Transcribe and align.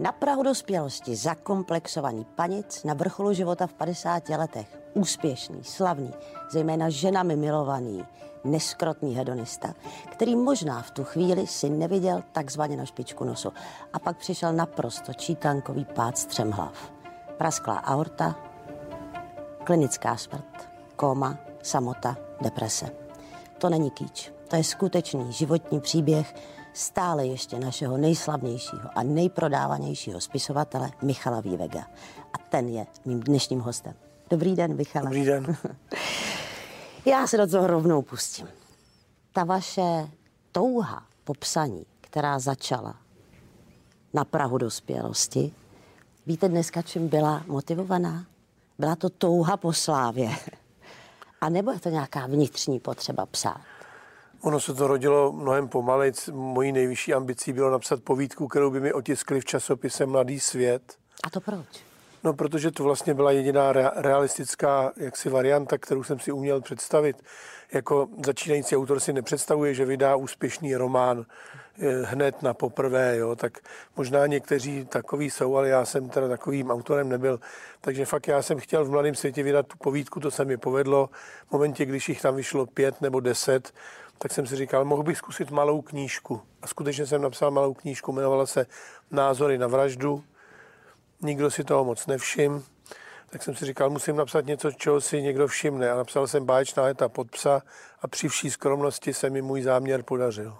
Na 0.00 0.12
Prahu 0.12 0.42
dospělosti 0.42 1.16
zakomplexovaný 1.16 2.24
panic 2.24 2.84
na 2.84 2.94
vrcholu 2.94 3.32
života 3.32 3.66
v 3.66 3.74
50 3.74 4.28
letech. 4.28 4.78
Úspěšný, 4.94 5.64
slavný, 5.64 6.10
zejména 6.50 6.90
ženami 6.90 7.36
milovaný, 7.36 8.04
neskrotný 8.44 9.14
hedonista, 9.14 9.74
který 10.10 10.36
možná 10.36 10.82
v 10.82 10.90
tu 10.90 11.04
chvíli 11.04 11.46
si 11.46 11.70
neviděl 11.70 12.22
takzvaně 12.32 12.76
na 12.76 12.84
špičku 12.84 13.24
nosu. 13.24 13.52
A 13.92 13.98
pak 13.98 14.16
přišel 14.16 14.52
naprosto 14.52 15.14
čítankový 15.14 15.84
pád 15.84 16.18
střemhlav. 16.18 16.92
Prasklá 17.38 17.74
aorta, 17.74 18.34
klinická 19.64 20.16
smrt, 20.16 20.68
kóma, 20.96 21.38
samota, 21.62 22.16
deprese. 22.40 22.90
To 23.58 23.68
není 23.68 23.90
kýč, 23.90 24.32
to 24.48 24.56
je 24.56 24.64
skutečný 24.64 25.32
životní 25.32 25.80
příběh 25.80 26.34
stále 26.78 27.26
ještě 27.26 27.58
našeho 27.58 27.96
nejslavnějšího 27.96 28.90
a 28.94 29.02
nejprodávanějšího 29.02 30.20
spisovatele 30.20 30.90
Michala 31.02 31.40
Vývega. 31.40 31.86
A 32.32 32.38
ten 32.38 32.68
je 32.68 32.86
mým 33.04 33.20
dnešním 33.20 33.60
hostem. 33.60 33.94
Dobrý 34.30 34.56
den, 34.56 34.76
Michale. 34.76 35.04
Dobrý 35.04 35.24
den. 35.24 35.56
Já 37.04 37.26
se 37.26 37.36
do 37.36 37.46
toho 37.46 37.66
rovnou 37.66 38.02
pustím. 38.02 38.48
Ta 39.32 39.44
vaše 39.44 40.08
touha 40.52 41.02
po 41.24 41.34
psaní, 41.34 41.86
která 42.00 42.38
začala 42.38 42.94
na 44.14 44.24
Prahu 44.24 44.58
dospělosti, 44.58 45.52
víte 46.26 46.48
dneska, 46.48 46.82
čím 46.82 47.08
byla 47.08 47.42
motivovaná? 47.46 48.26
Byla 48.78 48.96
to 48.96 49.10
touha 49.10 49.56
po 49.56 49.72
slávě. 49.72 50.30
A 51.40 51.48
nebo 51.48 51.70
je 51.70 51.80
to 51.80 51.88
nějaká 51.88 52.26
vnitřní 52.26 52.80
potřeba 52.80 53.26
psát? 53.26 53.60
Ono 54.40 54.60
se 54.60 54.74
to 54.74 54.86
rodilo 54.86 55.32
mnohem 55.32 55.68
pomalej. 55.68 56.12
Mojí 56.32 56.72
nejvyšší 56.72 57.14
ambicí 57.14 57.52
bylo 57.52 57.70
napsat 57.70 58.02
povídku, 58.02 58.48
kterou 58.48 58.70
by 58.70 58.80
mi 58.80 58.92
otiskli 58.92 59.40
v 59.40 59.44
časopise 59.44 60.06
Mladý 60.06 60.40
svět. 60.40 60.96
A 61.24 61.30
to 61.30 61.40
proč? 61.40 61.88
No, 62.24 62.34
protože 62.34 62.70
to 62.70 62.84
vlastně 62.84 63.14
byla 63.14 63.32
jediná 63.32 63.72
realistická 63.96 64.92
jaksi 64.96 65.28
varianta, 65.28 65.78
kterou 65.78 66.02
jsem 66.02 66.20
si 66.20 66.32
uměl 66.32 66.60
představit. 66.60 67.16
Jako 67.72 68.08
začínající 68.26 68.76
autor 68.76 69.00
si 69.00 69.12
nepředstavuje, 69.12 69.74
že 69.74 69.84
vydá 69.84 70.16
úspěšný 70.16 70.76
román 70.76 71.26
eh, 71.78 72.02
hned 72.02 72.42
na 72.42 72.54
poprvé, 72.54 73.16
jo, 73.16 73.36
tak 73.36 73.58
možná 73.96 74.26
někteří 74.26 74.84
takový 74.84 75.30
jsou, 75.30 75.56
ale 75.56 75.68
já 75.68 75.84
jsem 75.84 76.08
teda 76.08 76.28
takovým 76.28 76.70
autorem 76.70 77.08
nebyl. 77.08 77.40
Takže 77.80 78.04
fakt 78.04 78.28
já 78.28 78.42
jsem 78.42 78.58
chtěl 78.58 78.84
v 78.84 78.90
Mladém 78.90 79.14
světě 79.14 79.42
vydat 79.42 79.66
tu 79.66 79.76
povídku, 79.78 80.20
to 80.20 80.30
se 80.30 80.44
mi 80.44 80.56
povedlo. 80.56 81.10
V 81.48 81.52
momentě, 81.52 81.84
když 81.84 82.08
jich 82.08 82.22
tam 82.22 82.36
vyšlo 82.36 82.66
pět 82.66 83.00
nebo 83.00 83.20
deset, 83.20 83.72
tak 84.18 84.32
jsem 84.32 84.46
si 84.46 84.56
říkal, 84.56 84.84
mohl 84.84 85.02
bych 85.02 85.18
zkusit 85.18 85.50
malou 85.50 85.82
knížku. 85.82 86.40
A 86.62 86.66
skutečně 86.66 87.06
jsem 87.06 87.22
napsal 87.22 87.50
malou 87.50 87.74
knížku, 87.74 88.12
jmenovala 88.12 88.46
se 88.46 88.66
Názory 89.10 89.58
na 89.58 89.66
vraždu. 89.66 90.24
Nikdo 91.20 91.50
si 91.50 91.64
toho 91.64 91.84
moc 91.84 92.06
nevšim. 92.06 92.64
Tak 93.30 93.42
jsem 93.42 93.56
si 93.56 93.64
říkal, 93.64 93.90
musím 93.90 94.16
napsat 94.16 94.46
něco, 94.46 94.72
čeho 94.72 95.00
si 95.00 95.22
někdo 95.22 95.48
všimne. 95.48 95.90
A 95.90 95.96
napsal 95.96 96.26
jsem 96.26 96.44
báječná 96.44 96.82
léta 96.82 97.08
pod 97.08 97.30
psa 97.30 97.62
a 98.02 98.08
při 98.08 98.28
vší 98.28 98.50
skromnosti 98.50 99.14
se 99.14 99.30
mi 99.30 99.42
můj 99.42 99.62
záměr 99.62 100.02
podařil. 100.02 100.56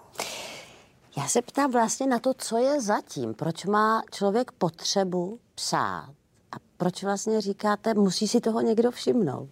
Já 1.17 1.27
se 1.27 1.41
ptám 1.41 1.71
vlastně 1.71 2.07
na 2.07 2.19
to, 2.19 2.33
co 2.33 2.57
je 2.57 2.81
zatím. 2.81 3.33
Proč 3.33 3.65
má 3.65 4.01
člověk 4.11 4.51
potřebu 4.51 5.39
psát? 5.55 6.09
A 6.51 6.55
proč 6.77 7.03
vlastně 7.03 7.41
říkáte, 7.41 7.93
musí 7.93 8.27
si 8.27 8.41
toho 8.41 8.61
někdo 8.61 8.91
všimnout? 8.91 9.49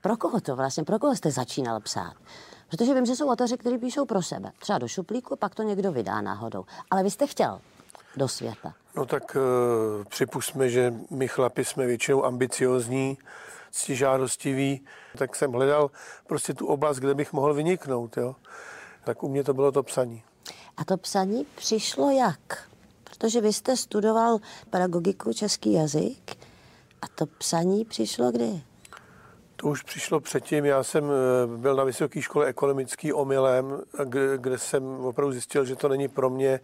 Pro 0.00 0.16
koho 0.16 0.40
to 0.40 0.56
vlastně, 0.56 0.84
pro 0.84 0.98
koho 0.98 1.16
jste 1.16 1.30
začínal 1.30 1.80
psát? 1.80 2.14
Protože 2.68 2.94
vím, 2.94 3.06
že 3.06 3.16
jsou 3.16 3.28
autoři, 3.28 3.56
kteří 3.56 3.78
píšou 3.78 4.04
pro 4.04 4.22
sebe. 4.22 4.52
Třeba 4.58 4.78
do 4.78 4.88
šuplíku, 4.88 5.36
pak 5.36 5.54
to 5.54 5.62
někdo 5.62 5.92
vydá 5.92 6.20
náhodou. 6.20 6.64
Ale 6.90 7.02
vy 7.02 7.10
jste 7.10 7.26
chtěl 7.26 7.60
do 8.16 8.28
světa. 8.28 8.74
No 8.96 9.06
tak 9.06 9.36
uh, 9.36 10.04
připustme, 10.04 10.68
že 10.68 10.94
my 11.10 11.28
chlapi 11.28 11.64
jsme 11.64 11.86
většinou 11.86 12.24
ambiciozní, 12.24 13.18
ctižádostiví, 13.70 14.80
tak 15.18 15.36
jsem 15.36 15.52
hledal 15.52 15.90
prostě 16.26 16.54
tu 16.54 16.66
oblast, 16.66 16.96
kde 16.96 17.14
bych 17.14 17.32
mohl 17.32 17.54
vyniknout. 17.54 18.16
Jo? 18.16 18.36
Tak 19.04 19.22
u 19.22 19.28
mě 19.28 19.44
to 19.44 19.54
bylo 19.54 19.72
to 19.72 19.82
psaní. 19.82 20.22
A 20.76 20.84
to 20.84 20.96
psaní 20.96 21.46
přišlo 21.56 22.10
jak? 22.10 22.68
Protože 23.04 23.40
vy 23.40 23.52
jste 23.52 23.76
studoval 23.76 24.38
pedagogiku, 24.70 25.32
český 25.32 25.72
jazyk 25.72 26.36
a 27.02 27.08
to 27.14 27.26
psaní 27.26 27.84
přišlo 27.84 28.32
kdy? 28.32 28.62
To 29.60 29.68
už 29.68 29.82
přišlo 29.82 30.20
předtím. 30.20 30.64
Já 30.64 30.82
jsem 30.82 31.04
eh, 31.04 31.56
byl 31.56 31.76
na 31.76 31.84
vysoké 31.84 32.22
škole 32.22 32.46
ekonomický 32.46 33.12
omylem, 33.12 33.82
kde 34.36 34.58
jsem 34.58 34.84
opravdu 34.84 35.32
zjistil, 35.32 35.64
že 35.64 35.76
to 35.76 35.88
není 35.88 36.08
pro 36.08 36.30
mě. 36.30 36.60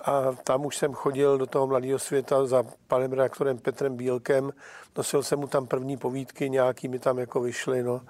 A 0.00 0.32
tam 0.44 0.66
už 0.66 0.76
jsem 0.76 0.92
chodil 0.92 1.38
do 1.38 1.46
toho 1.46 1.66
mladého 1.66 1.98
světa 1.98 2.46
za 2.46 2.64
panem 2.86 3.12
redaktorem 3.12 3.58
Petrem 3.58 3.96
Bílkem. 3.96 4.52
Nosil 4.96 5.22
jsem 5.22 5.38
mu 5.38 5.46
tam 5.46 5.66
první 5.66 5.96
povídky, 5.96 6.50
nějaký 6.50 6.88
mi 6.88 6.98
tam 6.98 7.18
jako 7.18 7.40
vyšly. 7.40 7.82
No. 7.82 8.00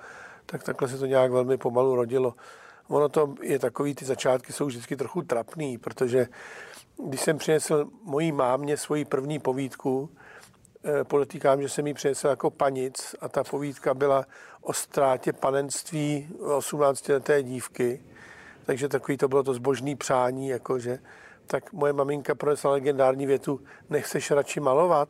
Tak 0.46 0.62
takhle 0.62 0.88
se 0.88 0.98
to 0.98 1.06
nějak 1.06 1.32
velmi 1.32 1.56
pomalu 1.56 1.96
rodilo. 1.96 2.34
Ono 2.88 3.08
to 3.08 3.34
je 3.42 3.58
takový, 3.58 3.94
ty 3.94 4.04
začátky 4.04 4.52
jsou 4.52 4.66
vždycky 4.66 4.96
trochu 4.96 5.22
trapný, 5.22 5.78
protože 5.78 6.28
když 7.08 7.20
jsem 7.20 7.38
přinesl 7.38 7.86
mojí 8.02 8.32
mámě 8.32 8.76
svoji 8.76 9.04
první 9.04 9.38
povídku, 9.38 10.10
Eh, 10.88 11.04
podotýkám, 11.04 11.62
že 11.62 11.68
jsem 11.68 11.86
ji 11.86 11.94
přinesl 11.94 12.28
jako 12.28 12.50
panic 12.50 13.14
a 13.20 13.28
ta 13.28 13.44
povídka 13.44 13.94
byla 13.94 14.24
o 14.60 14.72
ztrátě 14.72 15.32
panenství 15.32 16.28
18-leté 16.40 17.42
dívky. 17.42 18.04
Takže 18.66 18.88
takový 18.88 19.16
to 19.16 19.28
bylo 19.28 19.42
to 19.42 19.54
zbožný 19.54 19.96
přání, 19.96 20.48
jakože 20.48 20.98
tak 21.46 21.72
moje 21.72 21.92
maminka 21.92 22.34
pronesla 22.34 22.70
legendární 22.70 23.26
větu, 23.26 23.60
nechceš 23.90 24.30
radši 24.30 24.60
malovat? 24.60 25.08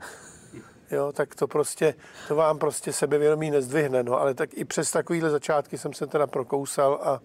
Jo, 0.91 1.13
tak 1.13 1.35
to 1.35 1.47
prostě, 1.47 1.95
to 2.29 2.37
vám 2.37 2.59
prostě 2.59 2.93
sebevědomí 2.93 3.51
nezdvihne, 3.51 4.03
no, 4.03 4.21
ale 4.21 4.35
tak 4.35 4.51
i 4.55 4.65
přes 4.65 4.91
takovýhle 4.91 5.31
začátky 5.31 5.79
jsem 5.79 5.93
se 5.93 6.07
teda 6.07 6.27
prokousal 6.27 7.01
a 7.03 7.21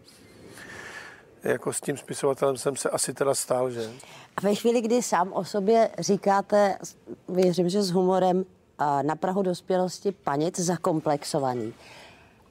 jako 1.43 1.73
s 1.73 1.81
tím 1.81 1.97
spisovatelem 1.97 2.57
jsem 2.57 2.75
se 2.75 2.89
asi 2.89 3.13
teda 3.13 3.35
stál, 3.35 3.71
že? 3.71 3.89
A 4.37 4.41
ve 4.41 4.55
chvíli, 4.55 4.81
kdy 4.81 5.01
sám 5.01 5.33
o 5.33 5.45
sobě 5.45 5.89
říkáte, 5.99 6.77
věřím, 7.29 7.69
že 7.69 7.83
s 7.83 7.91
humorem, 7.91 8.45
na 9.01 9.15
Prahu 9.15 9.41
dospělosti 9.41 10.11
panic 10.11 10.59
zakomplexovaný. 10.59 11.73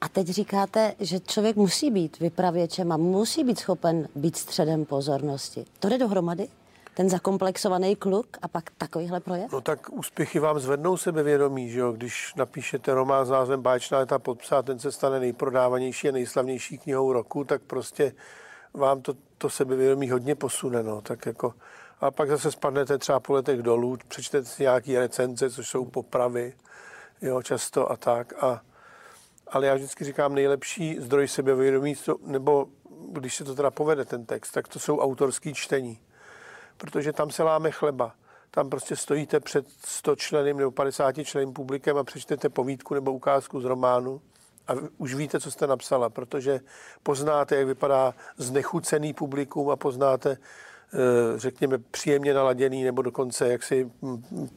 A 0.00 0.08
teď 0.08 0.26
říkáte, 0.26 0.94
že 1.00 1.20
člověk 1.20 1.56
musí 1.56 1.90
být 1.90 2.20
vypravěčem 2.20 2.92
a 2.92 2.96
musí 2.96 3.44
být 3.44 3.58
schopen 3.58 4.08
být 4.14 4.36
středem 4.36 4.84
pozornosti. 4.84 5.64
To 5.78 5.88
jde 5.88 5.98
dohromady? 5.98 6.48
Ten 6.94 7.08
zakomplexovaný 7.08 7.96
kluk 7.96 8.26
a 8.42 8.48
pak 8.48 8.70
takovýhle 8.78 9.20
projev? 9.20 9.52
No 9.52 9.60
tak 9.60 9.92
úspěchy 9.92 10.38
vám 10.38 10.58
zvednou 10.58 10.96
sebevědomí, 10.96 11.70
že 11.70 11.80
jo? 11.80 11.92
Když 11.92 12.34
napíšete 12.36 12.94
román 12.94 13.26
s 13.26 13.30
názvem 13.30 13.62
Báječná 13.62 13.98
leta 13.98 14.18
podpsá, 14.18 14.62
ten 14.62 14.78
se 14.78 14.92
stane 14.92 15.20
nejprodávanější 15.20 16.08
a 16.08 16.12
nejslavnější 16.12 16.78
knihou 16.78 17.12
roku, 17.12 17.44
tak 17.44 17.62
prostě 17.62 18.12
vám 18.74 19.02
to, 19.02 19.14
to 19.38 19.50
sebevědomí 19.50 20.10
hodně 20.10 20.34
posune, 20.34 20.82
no. 20.82 21.00
Tak 21.00 21.26
jako 21.26 21.54
a 22.00 22.10
pak 22.10 22.28
zase 22.28 22.52
spadnete 22.52 22.98
třeba 22.98 23.20
po 23.20 23.32
letech 23.32 23.62
dolů, 23.62 23.98
přečtete 24.08 24.48
si 24.48 24.62
nějaké 24.62 25.00
recenze, 25.00 25.50
což 25.50 25.68
jsou 25.68 25.84
popravy, 25.84 26.54
jo, 27.22 27.42
často 27.42 27.92
a 27.92 27.96
tak. 27.96 28.32
A, 28.42 28.62
ale 29.48 29.66
já 29.66 29.74
vždycky 29.74 30.04
říkám, 30.04 30.34
nejlepší 30.34 30.96
zdroj 31.00 31.28
sebevědomí, 31.28 31.94
nebo 32.26 32.66
když 33.12 33.34
se 33.34 33.44
to 33.44 33.54
teda 33.54 33.70
povede 33.70 34.04
ten 34.04 34.26
text, 34.26 34.50
tak 34.50 34.68
to 34.68 34.78
jsou 34.78 34.98
autorský 34.98 35.54
čtení. 35.54 36.00
Protože 36.76 37.12
tam 37.12 37.30
se 37.30 37.42
láme 37.42 37.70
chleba. 37.70 38.14
Tam 38.50 38.70
prostě 38.70 38.96
stojíte 38.96 39.40
před 39.40 39.66
100 39.84 40.16
členem 40.16 40.56
nebo 40.56 40.70
50 40.70 41.24
členem 41.24 41.52
publikem 41.52 41.96
a 41.96 42.04
přečtete 42.04 42.48
povídku 42.48 42.94
nebo 42.94 43.12
ukázku 43.12 43.60
z 43.60 43.64
románu 43.64 44.20
a 44.68 44.72
už 44.98 45.14
víte, 45.14 45.40
co 45.40 45.50
jste 45.50 45.66
napsala, 45.66 46.10
protože 46.10 46.60
poznáte, 47.02 47.56
jak 47.56 47.66
vypadá 47.66 48.14
znechucený 48.36 49.12
publikum 49.12 49.70
a 49.70 49.76
poznáte, 49.76 50.36
Eh, 50.94 51.38
řekněme, 51.38 51.78
příjemně 51.78 52.34
naladěný 52.34 52.84
nebo 52.84 53.02
dokonce 53.02 53.48
jaksi 53.48 53.90
mm, 54.02 54.24
mm, 54.30 54.48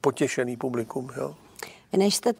potěšený 0.00 0.56
publikum. 0.56 1.10
Jo. 1.16 1.34
Než 1.96 2.14
jste 2.14 2.32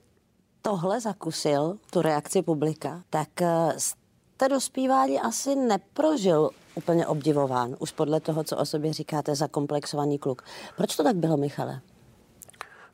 tohle 0.62 1.00
zakusil, 1.00 1.78
tu 1.90 2.02
reakci 2.02 2.42
publika, 2.42 3.02
tak 3.10 3.42
eh, 3.42 3.74
jste 3.78 4.48
dospívání 4.48 5.20
asi 5.20 5.54
neprožil 5.56 6.50
úplně 6.74 7.06
obdivován, 7.06 7.76
už 7.78 7.92
podle 7.92 8.20
toho, 8.20 8.44
co 8.44 8.56
o 8.56 8.66
sobě 8.66 8.92
říkáte, 8.92 9.34
zakomplexovaný 9.34 10.18
kluk. 10.18 10.44
Proč 10.76 10.96
to 10.96 11.04
tak 11.04 11.16
bylo, 11.16 11.36
Michale? 11.36 11.80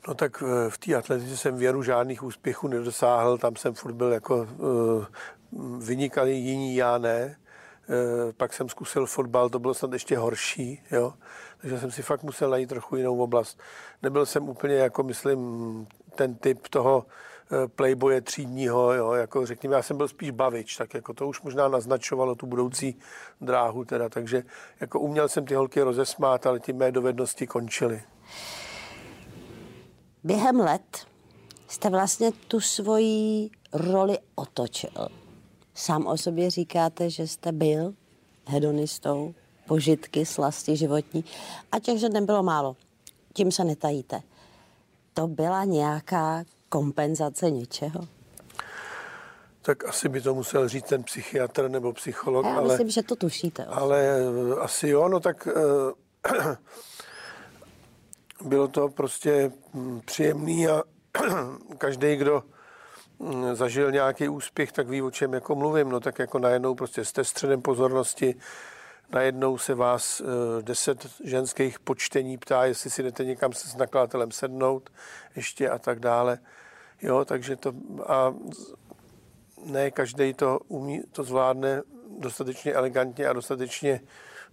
No 0.09 0.15
tak 0.15 0.43
eh, 0.45 0.69
v 0.69 0.77
té 0.77 0.95
atletice 0.95 1.37
jsem 1.37 1.55
věru 1.55 1.83
žádných 1.83 2.23
úspěchů 2.23 2.67
nedosáhl, 2.67 3.37
tam 3.37 3.55
jsem 3.55 3.73
furt 3.73 3.93
byl 3.93 4.11
jako 4.11 4.47
uh, 4.57 5.05
vynikalý, 5.79 6.45
jiní 6.45 6.75
já 6.75 6.97
ne. 6.97 7.37
Eh, 7.89 8.33
pak 8.37 8.53
jsem 8.53 8.69
zkusil 8.69 9.05
fotbal, 9.05 9.49
to 9.49 9.59
bylo 9.59 9.73
snad 9.73 9.93
ještě 9.93 10.17
horší, 10.17 10.83
jo. 10.91 11.13
Takže 11.61 11.79
jsem 11.79 11.91
si 11.91 12.01
fakt 12.01 12.23
musel 12.23 12.49
najít 12.49 12.69
trochu 12.69 12.95
jinou 12.95 13.17
oblast. 13.17 13.59
Nebyl 14.01 14.25
jsem 14.25 14.49
úplně, 14.49 14.75
jako 14.75 15.03
myslím, 15.03 15.87
ten 16.15 16.35
typ 16.35 16.67
toho 16.67 17.05
eh, 17.51 17.67
playboye 17.67 18.21
třídního, 18.21 18.93
jo, 18.93 19.13
jako 19.13 19.45
řekněme, 19.45 19.75
já 19.75 19.81
jsem 19.81 19.97
byl 19.97 20.07
spíš 20.07 20.31
bavič, 20.31 20.77
tak 20.77 20.93
jako 20.93 21.13
to 21.13 21.27
už 21.27 21.41
možná 21.41 21.67
naznačovalo 21.67 22.35
tu 22.35 22.45
budoucí 22.45 22.99
dráhu 23.41 23.85
teda, 23.85 24.09
takže 24.09 24.43
jako 24.79 24.99
uměl 24.99 25.27
jsem 25.27 25.45
ty 25.45 25.55
holky 25.55 25.81
rozesmát, 25.81 26.47
ale 26.47 26.59
ty 26.59 26.73
mé 26.73 26.91
dovednosti 26.91 27.47
končily. 27.47 28.01
Během 30.23 30.59
let 30.59 31.07
jste 31.67 31.89
vlastně 31.89 32.31
tu 32.31 32.59
svoji 32.59 33.49
roli 33.73 34.17
otočil. 34.35 35.07
Sám 35.73 36.07
o 36.07 36.17
sobě 36.17 36.49
říkáte, 36.49 37.09
že 37.09 37.27
jste 37.27 37.51
byl 37.51 37.93
hedonistou, 38.45 39.33
požitky, 39.67 40.25
slasti 40.25 40.75
životní 40.75 41.25
a 41.71 41.79
těch, 41.79 41.99
že 41.99 42.09
nebylo 42.09 42.43
málo. 42.43 42.75
Tím 43.33 43.51
se 43.51 43.63
netajíte. 43.63 44.21
To 45.13 45.27
byla 45.27 45.63
nějaká 45.63 46.43
kompenzace 46.69 47.51
něčeho? 47.51 48.07
Tak 49.61 49.85
asi 49.85 50.09
by 50.09 50.21
to 50.21 50.35
musel 50.35 50.67
říct 50.67 50.87
ten 50.87 51.03
psychiatr 51.03 51.69
nebo 51.69 51.93
psycholog. 51.93 52.45
Já 52.45 52.55
ale, 52.55 52.67
myslím, 52.67 52.89
že 52.89 53.03
to 53.03 53.15
tušíte. 53.15 53.65
Ale 53.65 54.07
eh, 54.07 54.55
asi 54.59 54.87
jo, 54.87 55.09
no 55.09 55.19
tak 55.19 55.47
uh, 55.47 55.53
bylo 58.41 58.67
to 58.67 58.89
prostě 58.89 59.51
hm, 59.73 60.01
příjemný 60.05 60.67
a 60.67 60.83
každý, 61.77 62.15
kdo 62.15 62.43
hm, 63.19 63.55
zažil 63.55 63.91
nějaký 63.91 64.29
úspěch, 64.29 64.71
tak 64.71 64.87
ví, 64.87 65.01
o 65.01 65.11
čem 65.11 65.33
jako 65.33 65.55
mluvím. 65.55 65.89
No 65.89 65.99
tak 65.99 66.19
jako 66.19 66.39
najednou 66.39 66.75
prostě 66.75 67.05
jste 67.05 67.23
středem 67.23 67.61
pozornosti, 67.61 68.35
najednou 69.11 69.57
se 69.57 69.75
vás 69.75 70.21
uh, 70.21 70.27
deset 70.61 71.07
ženských 71.23 71.79
počtení 71.79 72.37
ptá, 72.37 72.65
jestli 72.65 72.89
si 72.89 73.03
jdete 73.03 73.25
někam 73.25 73.53
se 73.53 73.67
s 73.67 73.75
nakladatelem 73.75 74.31
sednout 74.31 74.89
ještě 75.35 75.69
a 75.69 75.77
tak 75.77 75.99
dále. 75.99 76.39
Jo, 77.01 77.25
takže 77.25 77.55
to 77.55 77.73
a 78.05 78.33
ne 79.65 79.91
každý 79.91 80.33
to 80.33 80.59
umí, 80.67 81.01
to 81.11 81.23
zvládne 81.23 81.81
dostatečně 82.19 82.73
elegantně 82.73 83.27
a 83.27 83.33
dostatečně 83.33 84.01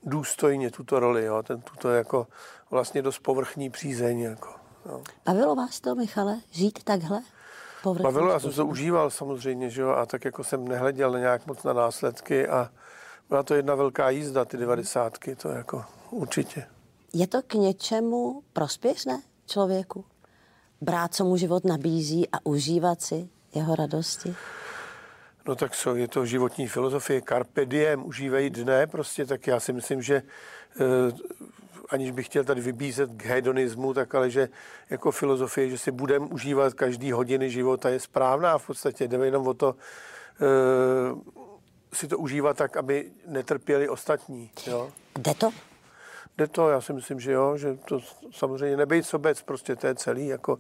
důstojně 0.07 0.71
tuto 0.71 1.01
roli, 1.01 1.25
jo, 1.25 1.43
ten 1.43 1.61
tuto 1.61 1.91
jako 1.91 2.27
vlastně 2.71 3.03
dost 3.03 3.19
povrchní 3.19 3.71
přízeň, 3.71 4.21
jako, 4.21 4.55
jo. 4.87 5.03
Bavilo 5.25 5.55
vás 5.55 5.81
to, 5.81 5.95
Michale, 5.95 6.41
žít 6.51 6.85
takhle? 6.85 7.23
Povrchní 7.83 8.05
Bavilo, 8.05 8.31
já 8.31 8.41
jsem 8.41 8.53
to 8.53 8.67
užíval 8.67 9.11
samozřejmě, 9.11 9.71
že 9.71 9.83
jo, 9.83 9.91
a 9.91 10.07
tak 10.07 10.25
jako 10.25 10.45
jsem 10.45 10.69
nehleděl 10.69 11.11
na 11.11 11.19
nějak 11.19 11.47
moc 11.47 11.63
na 11.63 11.73
následky 11.73 12.49
a 12.49 12.71
byla 13.29 13.43
to 13.43 13.55
jedna 13.55 13.75
velká 13.75 14.11
jízda, 14.11 14.45
ty 14.45 14.57
devadesátky, 14.57 15.37
to 15.37 15.49
jako 15.49 15.85
určitě. 16.11 16.67
Je 17.13 17.27
to 17.27 17.43
k 17.43 17.55
něčemu 17.55 18.43
prospěšné 18.53 19.23
člověku? 19.47 20.05
Brát, 20.81 21.15
co 21.15 21.25
mu 21.25 21.37
život 21.37 21.65
nabízí 21.65 22.29
a 22.33 22.37
užívat 22.45 23.03
si 23.03 23.29
jeho 23.55 23.75
radosti? 23.75 24.37
No 25.47 25.55
tak 25.55 25.77
co, 25.77 25.95
je 25.95 26.09
to 26.09 26.27
životní 26.27 26.69
filozofie, 26.69 27.23
carpe 27.23 27.67
diem, 27.67 28.07
užívej 28.07 28.51
dne, 28.51 28.87
prostě 28.87 29.27
tak 29.27 29.47
já 29.47 29.61
si 29.61 29.73
myslím, 29.73 30.03
že 30.03 30.23
eh, 30.81 30.83
aniž 31.89 32.11
bych 32.11 32.27
chtěl 32.27 32.45
tady 32.45 32.61
vybízet 32.61 33.11
k 33.17 33.25
hedonismu, 33.25 33.95
tak 33.95 34.15
ale 34.15 34.31
že 34.31 34.49
jako 34.91 35.11
filozofie, 35.11 35.71
že 35.71 35.79
si 35.79 35.91
budeme 35.91 36.27
užívat 36.27 36.75
každý 36.75 37.13
hodiny 37.13 37.51
života 37.51 37.89
je 37.89 38.01
správná 38.01 38.59
v 38.59 38.67
podstatě, 38.67 39.09
jde 39.09 39.19
jenom 39.25 39.47
o 39.47 39.55
to 39.55 39.77
eh, 40.41 41.37
si 41.93 42.09
to 42.09 42.19
užívat 42.19 42.57
tak, 42.57 42.77
aby 42.77 43.11
netrpěli 43.27 43.89
ostatní. 43.89 44.51
Jo? 44.67 44.91
Jde 45.19 45.35
to? 45.35 45.51
Jde 46.39 46.47
to, 46.47 46.71
já 46.71 46.81
si 46.81 46.93
myslím, 46.93 47.21
že 47.21 47.33
jo, 47.33 47.57
že 47.57 47.75
to 47.75 48.01
samozřejmě 48.33 48.77
nebejt 48.77 49.07
sobec, 49.07 49.43
prostě 49.43 49.77
to 49.77 49.87
je 49.87 49.95
celý, 49.95 50.27
jako 50.27 50.59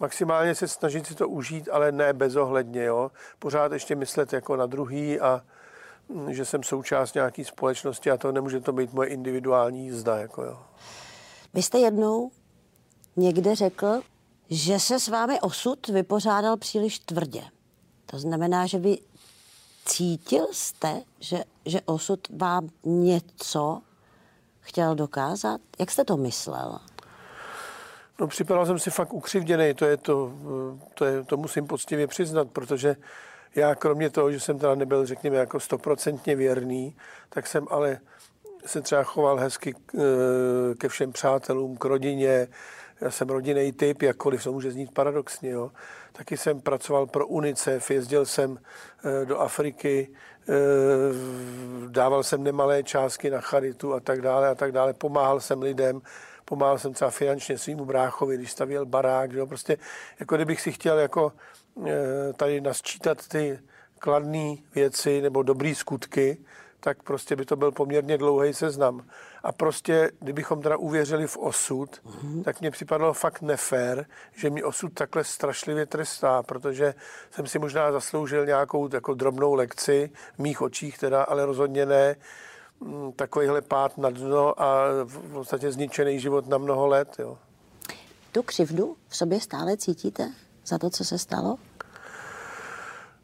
maximálně 0.00 0.54
se 0.54 0.68
snažit 0.68 1.06
si 1.06 1.14
to 1.14 1.28
užít, 1.28 1.68
ale 1.72 1.92
ne 1.92 2.12
bezohledně, 2.12 2.84
jo. 2.84 3.10
Pořád 3.38 3.72
ještě 3.72 3.96
myslet 3.96 4.32
jako 4.32 4.56
na 4.56 4.66
druhý 4.66 5.20
a 5.20 5.44
mm, 6.08 6.34
že 6.34 6.44
jsem 6.44 6.62
součást 6.62 7.14
nějaké 7.14 7.44
společnosti 7.44 8.10
a 8.10 8.16
to 8.16 8.32
nemůže 8.32 8.60
to 8.60 8.72
být 8.72 8.92
moje 8.92 9.08
individuální 9.08 9.84
jízda, 9.84 10.16
jako 10.16 10.42
jo. 10.42 10.58
Vy 11.54 11.62
jste 11.62 11.78
jednou 11.78 12.30
někde 13.16 13.54
řekl, 13.54 14.00
že 14.50 14.80
se 14.80 15.00
s 15.00 15.08
vámi 15.08 15.40
osud 15.40 15.88
vypořádal 15.88 16.56
příliš 16.56 16.98
tvrdě. 16.98 17.42
To 18.06 18.18
znamená, 18.18 18.66
že 18.66 18.78
vy 18.78 18.98
cítil 19.84 20.46
jste, 20.52 21.02
že, 21.20 21.44
že 21.64 21.80
osud 21.80 22.28
vám 22.30 22.68
něco 22.84 23.82
chtěl 24.60 24.94
dokázat? 24.94 25.60
Jak 25.78 25.90
jste 25.90 26.04
to 26.04 26.16
myslel? 26.16 26.78
No 28.20 28.26
připadal 28.26 28.66
jsem 28.66 28.78
si 28.78 28.90
fakt 28.90 29.12
ukřivděný, 29.12 29.74
to 29.74 29.84
je 29.84 29.96
to, 29.96 30.32
to, 30.94 31.04
je, 31.04 31.24
to 31.24 31.36
musím 31.36 31.66
poctivě 31.66 32.06
přiznat, 32.06 32.50
protože 32.50 32.96
já 33.54 33.74
kromě 33.74 34.10
toho, 34.10 34.32
že 34.32 34.40
jsem 34.40 34.58
teda 34.58 34.74
nebyl, 34.74 35.06
řekněme, 35.06 35.36
jako 35.36 35.60
stoprocentně 35.60 36.36
věrný, 36.36 36.96
tak 37.28 37.46
jsem 37.46 37.66
ale 37.70 37.98
se 38.66 38.80
třeba 38.80 39.02
choval 39.02 39.36
hezky 39.36 39.74
ke 40.78 40.88
všem 40.88 41.12
přátelům, 41.12 41.76
k 41.76 41.84
rodině. 41.84 42.48
Já 43.00 43.10
jsem 43.10 43.28
rodinný 43.28 43.72
typ, 43.72 44.02
jakkoliv 44.02 44.44
to 44.44 44.52
může 44.52 44.70
znít 44.70 44.94
paradoxně. 44.94 45.50
Jo. 45.50 45.70
Taky 46.12 46.36
jsem 46.36 46.60
pracoval 46.60 47.06
pro 47.06 47.26
UNICEF, 47.26 47.90
jezdil 47.90 48.26
jsem 48.26 48.58
eh, 48.58 49.24
do 49.24 49.38
Afriky, 49.38 50.08
eh, 50.48 50.52
dával 51.88 52.22
jsem 52.22 52.42
nemalé 52.42 52.82
částky 52.82 53.30
na 53.30 53.40
charitu 53.40 53.94
a 53.94 54.00
tak 54.00 54.22
dále 54.22 54.48
a 54.48 54.54
tak 54.54 54.72
dále. 54.72 54.92
Pomáhal 54.92 55.40
jsem 55.40 55.62
lidem, 55.62 56.00
pomáhal 56.48 56.78
jsem 56.78 56.92
třeba 56.92 57.10
finančně 57.10 57.58
svýmu 57.58 57.84
bráchovi, 57.84 58.36
když 58.36 58.50
stavěl 58.50 58.86
barák, 58.86 59.32
jo, 59.32 59.46
prostě 59.46 59.76
jako 60.20 60.36
kdybych 60.36 60.60
si 60.60 60.72
chtěl 60.72 60.98
jako 60.98 61.32
eh, 61.86 62.32
tady 62.36 62.60
nasčítat 62.60 63.28
ty 63.28 63.58
kladné 63.98 64.56
věci 64.74 65.22
nebo 65.22 65.42
dobré 65.42 65.74
skutky, 65.74 66.38
tak 66.80 67.02
prostě 67.02 67.36
by 67.36 67.44
to 67.44 67.56
byl 67.56 67.72
poměrně 67.72 68.18
dlouhý 68.18 68.54
seznam. 68.54 69.04
A 69.42 69.52
prostě, 69.52 70.10
kdybychom 70.20 70.62
teda 70.62 70.76
uvěřili 70.76 71.26
v 71.26 71.36
osud, 71.36 72.00
mm-hmm. 72.06 72.42
tak 72.42 72.60
mně 72.60 72.70
připadalo 72.70 73.12
fakt 73.12 73.42
nefér, 73.42 74.06
že 74.36 74.50
mi 74.50 74.62
osud 74.62 74.94
takhle 74.94 75.24
strašlivě 75.24 75.86
trestá, 75.86 76.42
protože 76.42 76.94
jsem 77.30 77.46
si 77.46 77.58
možná 77.58 77.92
zasloužil 77.92 78.46
nějakou 78.46 78.88
jako 78.92 79.14
drobnou 79.14 79.54
lekci, 79.54 80.10
v 80.34 80.38
mých 80.38 80.62
očích 80.62 80.98
teda, 80.98 81.22
ale 81.22 81.46
rozhodně 81.46 81.86
ne 81.86 82.16
takovýhle 83.16 83.62
pád 83.62 83.98
na 83.98 84.10
dno 84.10 84.62
a 84.62 84.84
v 85.04 85.32
podstatě 85.32 85.72
zničený 85.72 86.20
život 86.20 86.46
na 86.46 86.58
mnoho 86.58 86.86
let. 86.86 87.16
Jo. 87.18 87.38
Tu 88.32 88.42
křivdu 88.42 88.96
v 89.08 89.16
sobě 89.16 89.40
stále 89.40 89.76
cítíte 89.76 90.32
za 90.66 90.78
to, 90.78 90.90
co 90.90 91.04
se 91.04 91.18
stalo? 91.18 91.56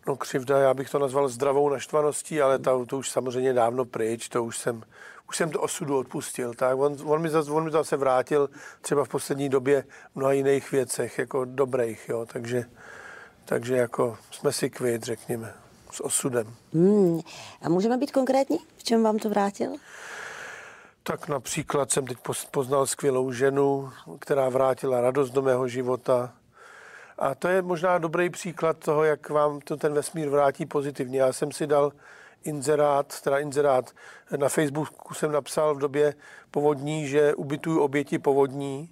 No 0.07 0.17
křivda, 0.17 0.59
já 0.59 0.75
bych 0.75 0.91
to 0.91 0.99
nazval 0.99 1.29
zdravou 1.29 1.69
naštvaností, 1.69 2.41
ale 2.41 2.59
to, 2.59 2.87
to 2.87 2.99
už 2.99 3.11
samozřejmě 3.11 3.53
dávno 3.53 3.85
pryč, 3.85 4.29
to 4.29 4.45
už 4.45 4.59
jsem, 4.59 4.83
už 5.29 5.37
jsem 5.37 5.51
to 5.51 5.61
osudu 5.61 5.99
odpustil. 5.99 6.55
Tak 6.55 6.79
on, 6.79 6.97
on, 7.05 7.23
mi 7.23 7.31
zase, 7.31 7.51
on 7.51 7.65
mi 7.65 7.71
zase 7.71 7.97
vrátil 7.97 8.51
třeba 8.81 9.05
v 9.05 9.09
poslední 9.09 9.49
době 9.49 9.85
v 10.13 10.17
mnoha 10.17 10.33
jiných 10.33 10.73
věcech, 10.73 11.19
jako 11.19 11.45
dobrých, 11.45 12.09
jo, 12.09 12.27
takže, 12.33 12.65
takže 13.45 13.77
jako 13.77 14.19
jsme 14.31 14.53
si 14.53 14.71
kvit, 14.71 15.03
řekněme 15.03 15.64
s 15.95 16.05
osudem. 16.05 16.55
Hmm. 16.73 17.21
A 17.63 17.69
můžeme 17.69 17.97
být 17.97 18.13
konkrétní? 18.13 18.59
V 18.77 18.83
čem 18.83 19.03
vám 19.03 19.19
to 19.19 19.29
vrátil? 19.29 19.77
Tak 21.03 21.29
například 21.29 21.91
jsem 21.91 22.07
teď 22.07 22.19
poznal 22.51 22.87
skvělou 22.87 23.33
ženu, 23.33 23.91
která 24.19 24.49
vrátila 24.49 25.01
radost 25.01 25.31
do 25.31 25.43
mého 25.43 25.69
života. 25.69 26.33
A 27.19 27.35
to 27.35 27.49
je 27.49 27.63
možná 27.63 27.99
dobrý 27.99 28.31
příklad 28.31 28.79
toho, 28.79 29.05
jak 29.05 29.31
vám 29.31 29.61
to 29.61 29.77
ten 29.77 29.95
vesmír 29.95 30.29
vrátí 30.29 30.67
pozitivně. 30.67 31.21
Já 31.21 31.33
jsem 31.33 31.53
si 31.53 31.67
dal 31.67 31.93
inzerát, 32.45 33.21
teda 33.21 33.39
inzerát 33.39 33.91
na 34.37 34.49
Facebooku 34.49 35.15
jsem 35.15 35.33
napsal 35.33 35.75
v 35.75 35.79
době 35.79 36.15
povodní, 36.51 37.09
že 37.09 37.35
ubytuju 37.35 37.81
oběti 37.81 38.19
povodní 38.19 38.91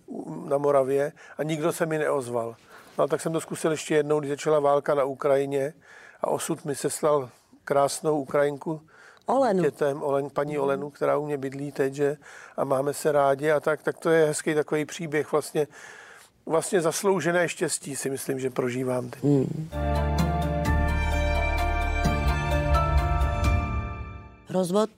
na 0.49 0.59
Moravě 0.59 1.13
a 1.39 1.43
nikdo 1.43 1.73
se 1.73 1.87
mi 1.87 1.99
neozval. 1.99 2.57
No, 2.99 3.09
tak 3.09 3.21
jsem 3.21 3.33
to 3.33 3.41
zkusil 3.41 3.71
ještě 3.71 3.95
jednou, 3.95 4.21
když 4.21 4.31
začala 4.31 4.61
válka 4.61 4.95
na 4.95 5.05
Ukrajině 5.05 5.73
a 6.23 6.26
osud 6.26 6.64
mi 6.64 6.75
seslal 6.75 7.31
krásnou 7.64 8.21
Ukrajinku 8.21 8.81
Olenu. 9.26 9.62
dětem, 9.62 10.02
Olen, 10.02 10.31
paní 10.31 10.59
Olenu, 10.59 10.91
která 10.91 11.17
u 11.17 11.26
mě 11.26 11.38
bydlí 11.38 11.73
teď, 11.73 11.95
že, 11.95 12.17
a 12.57 12.64
máme 12.64 12.95
se 12.95 13.12
rádi 13.12 13.50
a 13.50 13.61
tak, 13.61 13.83
tak 13.83 13.99
to 13.99 14.11
je 14.11 14.26
hezký 14.26 14.55
takový 14.55 14.85
příběh 14.85 15.33
vlastně, 15.33 15.67
vlastně 16.47 16.81
zasloužené 16.81 17.49
štěstí 17.49 17.97
si 17.97 18.11
myslím, 18.11 18.41
že 18.41 18.50
prožívám 18.50 19.11
teď. 19.11 19.23
Hmm. 19.23 19.71
Rozvod 24.50 24.91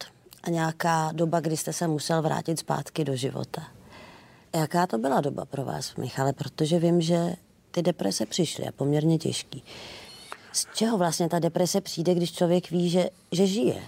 a 0.42 0.50
nějaká 0.50 1.10
doba, 1.12 1.40
kdy 1.40 1.56
jste 1.56 1.72
se 1.72 1.86
musel 1.86 2.22
vrátit 2.22 2.58
zpátky 2.58 3.04
do 3.04 3.16
života. 3.16 3.62
Jaká 4.54 4.86
to 4.86 4.98
byla 4.98 5.20
doba 5.20 5.44
pro 5.44 5.64
vás, 5.64 5.96
Michale? 5.96 6.32
Protože 6.32 6.78
vím, 6.78 7.00
že 7.00 7.36
ty 7.70 7.82
deprese 7.82 8.26
přišly 8.26 8.66
a 8.66 8.72
poměrně 8.72 9.18
těžký. 9.18 9.64
Z 10.54 10.66
čeho 10.74 10.98
vlastně 10.98 11.28
ta 11.28 11.38
deprese 11.38 11.80
přijde, 11.80 12.14
když 12.14 12.32
člověk 12.32 12.70
ví, 12.70 12.90
že, 12.90 13.08
že 13.32 13.46
žije? 13.46 13.82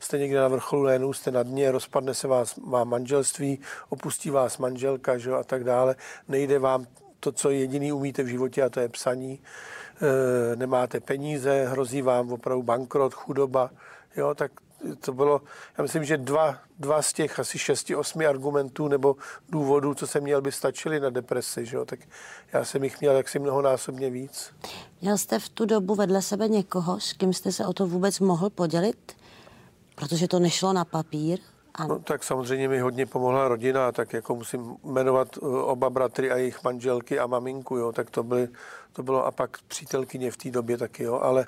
Jste 0.00 0.18
někde 0.18 0.40
na 0.40 0.48
vrcholu 0.48 0.82
lénu, 0.82 1.12
jste 1.12 1.30
na 1.30 1.42
dně, 1.42 1.72
rozpadne 1.72 2.14
se 2.14 2.28
vás 2.28 2.56
má 2.56 2.84
manželství, 2.84 3.58
opustí 3.88 4.30
vás 4.30 4.58
manželka 4.58 5.18
že, 5.18 5.32
a 5.32 5.42
tak 5.42 5.64
dále. 5.64 5.96
Nejde 6.28 6.58
vám 6.58 6.86
to, 7.20 7.32
co 7.32 7.50
jediný 7.50 7.92
umíte 7.92 8.22
v 8.22 8.26
životě, 8.26 8.62
a 8.62 8.68
to 8.68 8.80
je 8.80 8.88
psaní. 8.88 9.40
E, 10.52 10.56
nemáte 10.56 11.00
peníze, 11.00 11.66
hrozí 11.68 12.02
vám 12.02 12.32
opravdu 12.32 12.62
bankrot, 12.62 13.14
chudoba, 13.14 13.70
jo, 14.16 14.34
tak 14.34 14.52
to 15.00 15.12
bylo, 15.12 15.40
já 15.78 15.82
myslím, 15.82 16.04
že 16.04 16.16
dva, 16.16 16.58
dva 16.78 17.02
z 17.02 17.12
těch 17.12 17.38
asi 17.38 17.58
šesti, 17.58 17.96
osmi 17.96 18.26
argumentů 18.26 18.88
nebo 18.88 19.16
důvodů, 19.48 19.94
co 19.94 20.06
jsem 20.06 20.22
měl, 20.22 20.42
by 20.42 20.52
stačily 20.52 21.00
na 21.00 21.10
depresi, 21.10 21.66
že 21.66 21.76
jo? 21.76 21.84
tak 21.84 22.00
já 22.52 22.64
jsem 22.64 22.84
jich 22.84 23.00
měl 23.00 23.16
jaksi 23.16 23.38
mnohonásobně 23.38 24.10
víc. 24.10 24.54
Měl 25.00 25.18
jste 25.18 25.38
v 25.38 25.48
tu 25.48 25.64
dobu 25.64 25.94
vedle 25.94 26.22
sebe 26.22 26.48
někoho, 26.48 27.00
s 27.00 27.12
kým 27.12 27.32
jste 27.32 27.52
se 27.52 27.66
o 27.66 27.72
to 27.72 27.86
vůbec 27.86 28.20
mohl 28.20 28.50
podělit? 28.50 29.16
Protože 29.94 30.28
to 30.28 30.38
nešlo 30.38 30.72
na 30.72 30.84
papír? 30.84 31.38
No, 31.88 31.98
tak 31.98 32.24
samozřejmě 32.24 32.68
mi 32.68 32.80
hodně 32.80 33.06
pomohla 33.06 33.48
rodina, 33.48 33.92
tak 33.92 34.12
jako 34.12 34.36
musím 34.36 34.76
jmenovat 34.84 35.28
eh, 35.36 35.46
oba 35.46 35.90
bratry 35.90 36.30
a 36.30 36.36
jejich 36.36 36.64
manželky 36.64 37.18
a 37.18 37.26
maminku, 37.26 37.76
jo, 37.76 37.92
tak 37.92 38.10
to, 38.10 38.22
byly, 38.22 38.48
to 38.92 39.02
bylo 39.02 39.26
a 39.26 39.30
pak 39.30 39.58
přítelkyně 39.68 40.30
v 40.30 40.36
té 40.36 40.50
době 40.50 40.78
taky, 40.78 41.02
jo, 41.02 41.20
ale 41.22 41.42
e, 41.42 41.46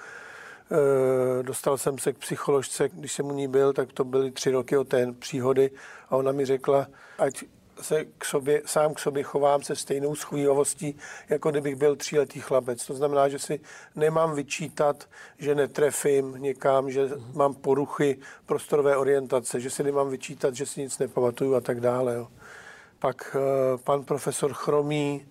dostal 1.43 1.79
jsem 1.79 1.99
se 1.99 2.13
k 2.13 2.19
psycholožce, 2.19 2.89
když 2.89 3.13
jsem 3.13 3.27
u 3.27 3.33
ní 3.33 3.49
byl, 3.49 3.73
tak 3.73 3.93
to 3.93 4.05
byly 4.05 4.31
tři 4.31 4.51
roky 4.51 4.77
od 4.77 4.89
té 4.89 5.13
příhody 5.13 5.71
a 6.09 6.17
ona 6.17 6.33
mi 6.33 6.45
řekla, 6.45 6.87
ať 7.19 7.45
se 7.81 8.05
k 8.19 8.25
sobě, 8.25 8.63
sám 8.67 8.95
k 8.95 8.99
sobě 8.99 9.23
chovám 9.23 9.63
se 9.63 9.77
stejnou 9.77 10.15
schůjovostí, 10.15 10.97
jako 11.29 11.51
kdybych 11.51 11.77
byl 11.77 11.97
tříletý 11.97 12.41
chlapec. 12.41 12.87
To 12.87 12.95
znamená, 12.95 13.29
že 13.29 13.39
si 13.39 13.61
nemám 13.97 14.35
vyčítat, 14.35 15.09
že 15.39 15.55
netrefím 15.55 16.35
někam, 16.39 16.91
že 16.91 17.11
mám 17.35 17.55
poruchy 17.55 18.19
prostorové 18.47 18.97
orientace, 18.97 19.61
že 19.61 19.71
si 19.71 19.83
nemám 19.83 20.11
vyčítat, 20.11 20.55
že 20.55 20.67
si 20.67 20.81
nic 20.81 20.99
nepamatuju 20.99 21.55
a 21.55 21.61
tak 21.61 21.81
dále. 21.81 22.15
Jo. 22.15 22.29
Pak 22.99 23.37
uh, 23.37 23.81
pan 23.81 24.05
profesor 24.05 24.53
Chromý, 24.53 25.27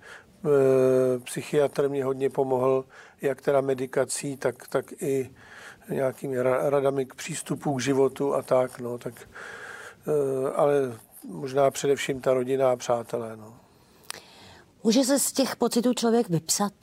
psychiatr, 1.23 1.89
mě 1.89 2.03
hodně 2.03 2.29
pomohl, 2.29 2.85
jak 3.21 3.41
teda 3.41 3.61
medikací, 3.61 4.37
tak, 4.37 4.67
tak 4.67 5.01
i 5.01 5.29
nějakými 5.89 6.41
radami 6.41 7.05
k 7.05 7.15
přístupu 7.15 7.75
k 7.75 7.81
životu 7.81 8.35
a 8.35 8.41
tak. 8.41 8.79
No, 8.79 8.97
tak 8.97 9.13
uh, 10.07 10.49
ale 10.55 10.73
možná 11.23 11.71
především 11.71 12.21
ta 12.21 12.33
rodina 12.33 12.71
a 12.71 12.75
přátelé. 12.75 13.37
No. 13.37 13.53
Může 14.83 15.03
se 15.03 15.19
z 15.19 15.31
těch 15.31 15.55
pocitů 15.55 15.93
člověk 15.93 16.29
vypsat? 16.29 16.73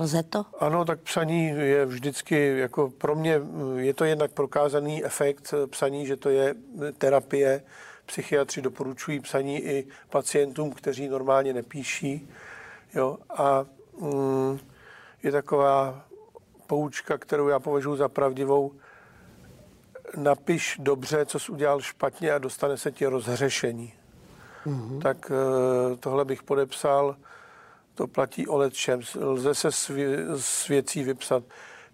Lze 0.00 0.22
to? 0.22 0.44
Ano, 0.60 0.84
tak 0.84 1.00
psaní 1.00 1.46
je 1.46 1.86
vždycky, 1.86 2.58
jako 2.58 2.90
pro 2.90 3.14
mě 3.14 3.40
je 3.76 3.94
to 3.94 4.04
jednak 4.04 4.32
prokázaný 4.32 5.04
efekt 5.04 5.54
psaní, 5.70 6.06
že 6.06 6.16
to 6.16 6.28
je 6.28 6.54
terapie. 6.98 7.62
Psychiatři 8.06 8.62
doporučují 8.62 9.20
psaní 9.20 9.60
i 9.64 9.86
pacientům, 10.10 10.72
kteří 10.72 11.08
normálně 11.08 11.52
nepíší. 11.52 12.28
Jo? 12.94 13.18
A 13.30 13.66
mm, 14.00 14.58
je 15.22 15.32
taková 15.32 16.04
poučka, 16.66 17.18
kterou 17.18 17.48
já 17.48 17.58
považuji 17.58 17.96
za 17.96 18.08
pravdivou, 18.08 18.72
napiš 20.16 20.76
dobře, 20.78 21.26
co 21.26 21.38
jsi 21.38 21.52
udělal 21.52 21.80
špatně 21.80 22.32
a 22.32 22.38
dostane 22.38 22.76
se 22.76 22.92
ti 22.92 23.06
rozhřešení. 23.06 23.92
Mm-hmm. 24.66 25.02
Tak 25.02 25.30
eh, 25.30 25.96
tohle 25.96 26.24
bych 26.24 26.42
podepsal, 26.42 27.16
to 27.94 28.06
platí 28.06 28.46
o 28.46 28.56
letčem. 28.56 29.00
Lze 29.20 29.54
se 29.54 29.72
s 30.36 30.68
věcí 30.68 31.04
vypsat. 31.04 31.44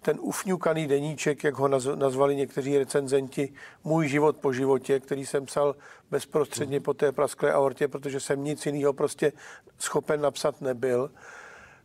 Ten 0.03 0.17
ufňukaný 0.21 0.87
deníček, 0.87 1.43
jak 1.43 1.55
ho 1.55 1.67
nazvali 1.95 2.35
někteří 2.35 2.77
recenzenti, 2.77 3.53
můj 3.83 4.07
život 4.07 4.37
po 4.37 4.53
životě, 4.53 4.99
který 4.99 5.25
jsem 5.25 5.45
psal 5.45 5.75
bezprostředně 6.11 6.79
po 6.79 6.93
té 6.93 7.11
prasklé 7.11 7.53
aortě, 7.53 7.87
protože 7.87 8.19
jsem 8.19 8.43
nic 8.43 8.65
jiného 8.65 8.93
prostě 8.93 9.31
schopen 9.79 10.21
napsat 10.21 10.61
nebyl, 10.61 11.11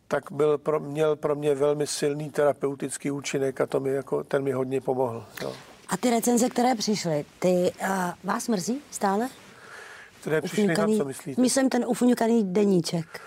tak 0.08 0.32
byl 0.32 0.58
pro, 0.58 0.80
měl 0.80 1.16
pro 1.16 1.34
mě 1.34 1.54
velmi 1.54 1.86
silný 1.86 2.30
terapeutický 2.30 3.10
účinek 3.10 3.60
a 3.60 3.66
to 3.66 3.80
mi 3.80 3.90
jako, 3.90 4.24
ten 4.24 4.42
mi 4.42 4.52
hodně 4.52 4.80
pomohl. 4.80 5.26
Jo. 5.42 5.52
A 5.88 5.96
ty 5.96 6.10
recenze, 6.10 6.48
které 6.48 6.74
přišly, 6.74 7.24
ty 7.38 7.72
uh, 7.82 7.88
vás 8.24 8.48
mrzí 8.48 8.80
stále? 8.90 9.28
Které 10.20 10.40
přišly 10.40 10.64
ufňukaný, 10.64 10.92
na 10.92 11.04
co 11.04 11.08
myslíte? 11.08 11.42
Myslím 11.42 11.68
ten 11.68 11.84
ufňukaný 11.88 12.44
deníček. 12.52 13.20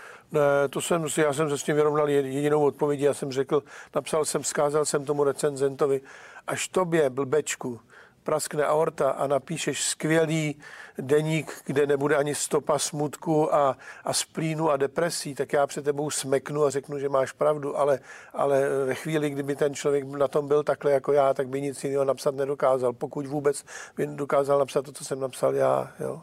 To 0.69 0.81
jsem, 0.81 1.05
já 1.17 1.33
jsem 1.33 1.49
se 1.49 1.57
s 1.57 1.63
tím 1.63 1.75
vyrovnal 1.75 2.09
jedinou 2.09 2.63
odpovědí. 2.63 3.03
Já 3.03 3.13
jsem 3.13 3.31
řekl, 3.31 3.63
napsal 3.95 4.25
jsem, 4.25 4.43
skázal 4.43 4.85
jsem 4.85 5.05
tomu 5.05 5.23
recenzentovi, 5.23 6.01
až 6.47 6.67
tobě, 6.67 7.09
blbečku, 7.09 7.79
praskne 8.23 8.65
aorta 8.65 9.11
a 9.11 9.27
napíšeš 9.27 9.83
skvělý 9.83 10.55
deník, 10.97 11.53
kde 11.65 11.87
nebude 11.87 12.15
ani 12.15 12.35
stopa 12.35 12.79
smutku 12.79 13.55
a, 13.55 13.77
a 14.03 14.13
splínu 14.13 14.69
a 14.69 14.77
depresí, 14.77 15.35
tak 15.35 15.53
já 15.53 15.67
před 15.67 15.85
tebou 15.85 16.09
smeknu 16.09 16.63
a 16.63 16.69
řeknu, 16.69 16.99
že 16.99 17.09
máš 17.09 17.31
pravdu, 17.31 17.77
ale, 17.77 17.99
ale 18.33 18.85
ve 18.85 18.95
chvíli, 18.95 19.29
kdyby 19.29 19.55
ten 19.55 19.75
člověk 19.75 20.03
na 20.03 20.27
tom 20.27 20.47
byl 20.47 20.63
takhle 20.63 20.91
jako 20.91 21.11
já, 21.11 21.33
tak 21.33 21.47
by 21.47 21.61
nic 21.61 21.83
jiného 21.83 22.05
napsat 22.05 22.35
nedokázal, 22.35 22.93
pokud 22.93 23.25
vůbec 23.25 23.63
by 23.97 24.07
dokázal 24.07 24.59
napsat 24.59 24.85
to, 24.85 24.91
co 24.91 25.05
jsem 25.05 25.19
napsal 25.19 25.55
já. 25.55 25.91
Jo. 25.99 26.21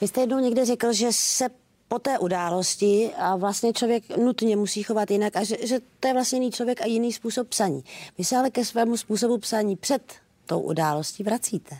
Vy 0.00 0.08
jste 0.08 0.20
jednou 0.20 0.38
někde 0.38 0.64
řekl, 0.64 0.92
že 0.92 1.08
se 1.10 1.48
po 1.94 1.98
té 1.98 2.18
události 2.18 3.12
a 3.18 3.36
vlastně 3.36 3.72
člověk 3.72 4.16
nutně 4.16 4.56
musí 4.56 4.82
chovat 4.82 5.10
jinak 5.10 5.36
a 5.36 5.44
že, 5.44 5.56
že 5.66 5.78
to 6.00 6.08
je 6.08 6.14
vlastně 6.14 6.36
jiný 6.36 6.50
člověk 6.50 6.82
a 6.82 6.86
jiný 6.86 7.12
způsob 7.12 7.48
psaní. 7.48 7.84
Vy 8.18 8.24
se 8.24 8.36
ale 8.36 8.50
ke 8.50 8.64
svému 8.64 8.96
způsobu 8.96 9.38
psaní 9.38 9.76
před 9.76 10.02
tou 10.46 10.60
událostí 10.60 11.22
vracíte. 11.22 11.76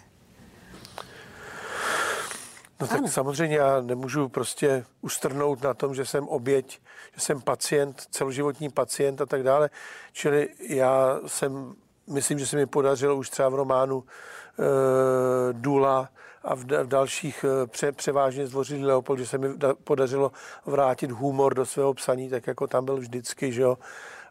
No 2.80 2.86
tak 2.86 2.98
ano. 2.98 3.08
samozřejmě 3.08 3.56
já 3.56 3.80
nemůžu 3.80 4.28
prostě 4.28 4.84
ustrnout 5.00 5.62
na 5.62 5.74
tom, 5.74 5.94
že 5.94 6.06
jsem 6.06 6.28
oběť, 6.28 6.80
že 7.14 7.20
jsem 7.20 7.40
pacient, 7.40 8.02
celoživotní 8.10 8.68
pacient 8.70 9.20
a 9.20 9.26
tak 9.26 9.42
dále. 9.42 9.70
Čili 10.12 10.48
já 10.68 11.20
jsem, 11.26 11.74
myslím, 12.06 12.38
že 12.38 12.46
se 12.46 12.56
mi 12.56 12.66
podařilo 12.66 13.16
už 13.16 13.30
třeba 13.30 13.48
v 13.48 13.54
románu 13.54 14.04
e, 14.04 15.52
Dula 15.52 16.08
a 16.44 16.54
v, 16.54 16.64
v 16.64 16.86
dalších 16.86 17.44
eh, 17.44 17.66
pře, 17.66 17.92
převážně 17.92 18.46
zdvořilý 18.46 18.84
Leopold, 18.84 19.18
že 19.18 19.26
se 19.26 19.38
mi 19.38 19.48
podařilo 19.84 20.32
vrátit 20.66 21.10
humor 21.10 21.54
do 21.54 21.66
svého 21.66 21.94
psaní, 21.94 22.30
tak 22.30 22.46
jako 22.46 22.66
tam 22.66 22.84
byl 22.84 22.96
vždycky, 22.96 23.52
že 23.52 23.62
jo, 23.62 23.78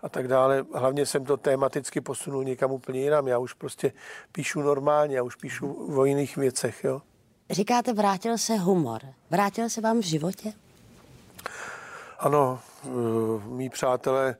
a 0.03 0.09
tak 0.09 0.27
dále. 0.27 0.65
Hlavně 0.73 1.05
jsem 1.05 1.25
to 1.25 1.37
tematicky 1.37 2.01
posunul 2.01 2.43
někam 2.43 2.71
úplně 2.71 2.99
jinam. 2.99 3.27
Já 3.27 3.37
už 3.37 3.53
prostě 3.53 3.93
píšu 4.31 4.61
normálně, 4.61 5.15
já 5.15 5.23
už 5.23 5.35
píšu 5.35 5.93
o 5.97 6.05
jiných 6.05 6.37
věcech, 6.37 6.83
jo. 6.83 7.01
Říkáte, 7.49 7.93
vrátil 7.93 8.37
se 8.37 8.57
humor. 8.57 9.01
Vrátil 9.29 9.69
se 9.69 9.81
vám 9.81 9.99
v 9.99 10.03
životě? 10.03 10.53
Ano, 12.19 12.59
eh, 12.85 12.87
mý 13.45 13.69
přátelé, 13.69 14.35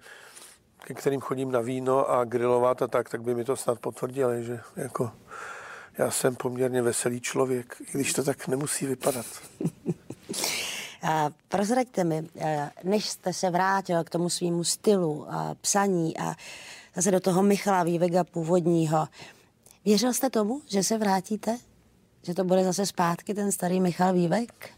ke 0.84 0.94
kterým 0.94 1.22
chodím 1.22 1.52
na 1.52 1.60
víno 1.60 2.10
a 2.10 2.24
grilovat 2.24 2.82
a 2.82 2.88
tak, 2.88 3.10
tak 3.10 3.22
by 3.22 3.36
mi 3.36 3.44
to 3.44 3.56
snad 3.56 3.80
potvrdili, 3.80 4.44
že 4.44 4.60
jako 4.76 5.12
já 5.98 6.12
jsem 6.12 6.36
poměrně 6.36 6.82
veselý 6.82 7.22
člověk, 7.22 7.82
i 7.82 7.92
když 7.92 8.14
to 8.14 8.24
tak 8.24 8.48
nemusí 8.48 8.86
vypadat. 8.86 9.26
A 11.04 11.30
prozraďte 11.50 12.04
mi, 12.04 12.28
eh, 12.40 12.72
než 12.84 13.10
jste 13.10 13.34
se 13.34 13.50
vrátil 13.50 14.04
k 14.04 14.10
tomu 14.10 14.30
svýmu 14.30 14.64
stylu 14.64 15.26
a 15.30 15.56
psaní 15.62 16.18
a 16.18 16.36
zase 16.96 17.12
do 17.12 17.20
toho 17.20 17.44
Michala 17.44 17.84
Vývega 17.84 18.24
původního, 18.24 19.08
věřil 19.86 20.14
jste 20.14 20.30
tomu, 20.30 20.62
že 20.66 20.84
se 20.84 20.98
vrátíte? 20.98 21.58
Že 22.24 22.34
to 22.34 22.44
bude 22.44 22.64
zase 22.64 22.86
zpátky 22.86 23.34
ten 23.34 23.52
starý 23.52 23.80
Michal 23.82 24.14
Vývek? 24.14 24.70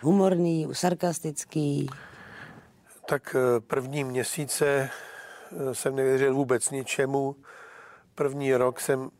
Humorný, 0.00 0.68
sarkastický. 0.72 1.86
Tak 3.08 3.36
eh, 3.38 3.60
první 3.60 4.04
měsíce 4.04 4.66
eh, 4.66 5.74
jsem 5.74 5.96
nevěřil 5.96 6.34
vůbec 6.34 6.70
ničemu. 6.70 7.36
První 8.14 8.54
rok 8.54 8.80
jsem 8.80 9.10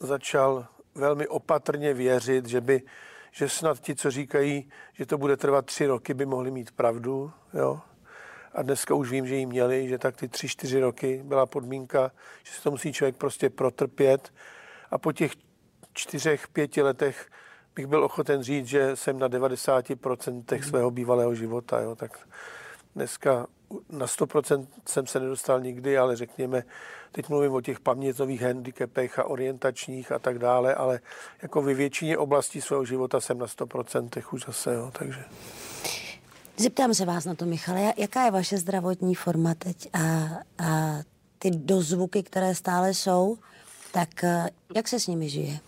začal 0.00 0.66
velmi 0.94 1.28
opatrně 1.28 1.94
věřit, 1.94 2.46
že 2.46 2.60
by 2.60 2.82
že 3.30 3.48
snad 3.48 3.80
ti, 3.80 3.94
co 3.94 4.10
říkají, 4.10 4.70
že 4.92 5.06
to 5.06 5.18
bude 5.18 5.36
trvat 5.36 5.66
tři 5.66 5.86
roky, 5.86 6.14
by 6.14 6.26
mohli 6.26 6.50
mít 6.50 6.70
pravdu. 6.70 7.32
Jo? 7.54 7.80
A 8.52 8.62
dneska 8.62 8.94
už 8.94 9.10
vím, 9.10 9.26
že 9.26 9.36
jí 9.36 9.46
měli, 9.46 9.88
že 9.88 9.98
tak 9.98 10.16
ty 10.16 10.28
tři, 10.28 10.48
čtyři 10.48 10.80
roky 10.80 11.20
byla 11.24 11.46
podmínka, 11.46 12.12
že 12.44 12.52
se 12.52 12.62
to 12.62 12.70
musí 12.70 12.92
člověk 12.92 13.16
prostě 13.16 13.50
protrpět. 13.50 14.32
A 14.90 14.98
po 14.98 15.12
těch 15.12 15.32
čtyřech, 15.92 16.48
pěti 16.48 16.82
letech 16.82 17.28
bych 17.74 17.86
byl 17.86 18.04
ochoten 18.04 18.42
říct, 18.42 18.66
že 18.66 18.96
jsem 18.96 19.18
na 19.18 19.28
90% 19.28 20.62
svého 20.62 20.90
bývalého 20.90 21.34
života. 21.34 21.80
Jo? 21.80 21.94
Tak 21.94 22.28
dneska 22.98 23.46
na 23.90 24.06
100% 24.06 24.66
jsem 24.86 25.06
se 25.06 25.20
nedostal 25.20 25.60
nikdy, 25.60 25.98
ale 25.98 26.16
řekněme, 26.16 26.62
teď 27.12 27.28
mluvím 27.28 27.52
o 27.52 27.60
těch 27.60 27.80
paměťových 27.80 28.42
handicapech 28.42 29.18
a 29.18 29.24
orientačních 29.24 30.12
a 30.12 30.18
tak 30.18 30.38
dále, 30.38 30.74
ale 30.74 31.00
jako 31.42 31.62
ve 31.62 31.74
většině 31.74 32.18
oblastí 32.18 32.60
svého 32.60 32.84
života 32.84 33.20
jsem 33.20 33.38
na 33.38 33.46
100% 33.46 34.22
už 34.32 34.44
zase, 34.46 34.74
jo, 34.74 34.90
takže. 34.98 35.24
Zeptám 36.56 36.94
se 36.94 37.04
vás 37.04 37.24
na 37.24 37.34
to, 37.34 37.44
Michale, 37.44 37.92
jaká 37.96 38.24
je 38.24 38.30
vaše 38.30 38.58
zdravotní 38.58 39.14
forma 39.14 39.54
teď 39.54 39.88
a, 39.92 39.98
a 40.64 40.98
ty 41.38 41.50
dozvuky, 41.50 42.22
které 42.22 42.54
stále 42.54 42.94
jsou, 42.94 43.38
tak 43.92 44.08
jak 44.74 44.88
se 44.88 45.00
s 45.00 45.06
nimi 45.06 45.28
žije? 45.28 45.58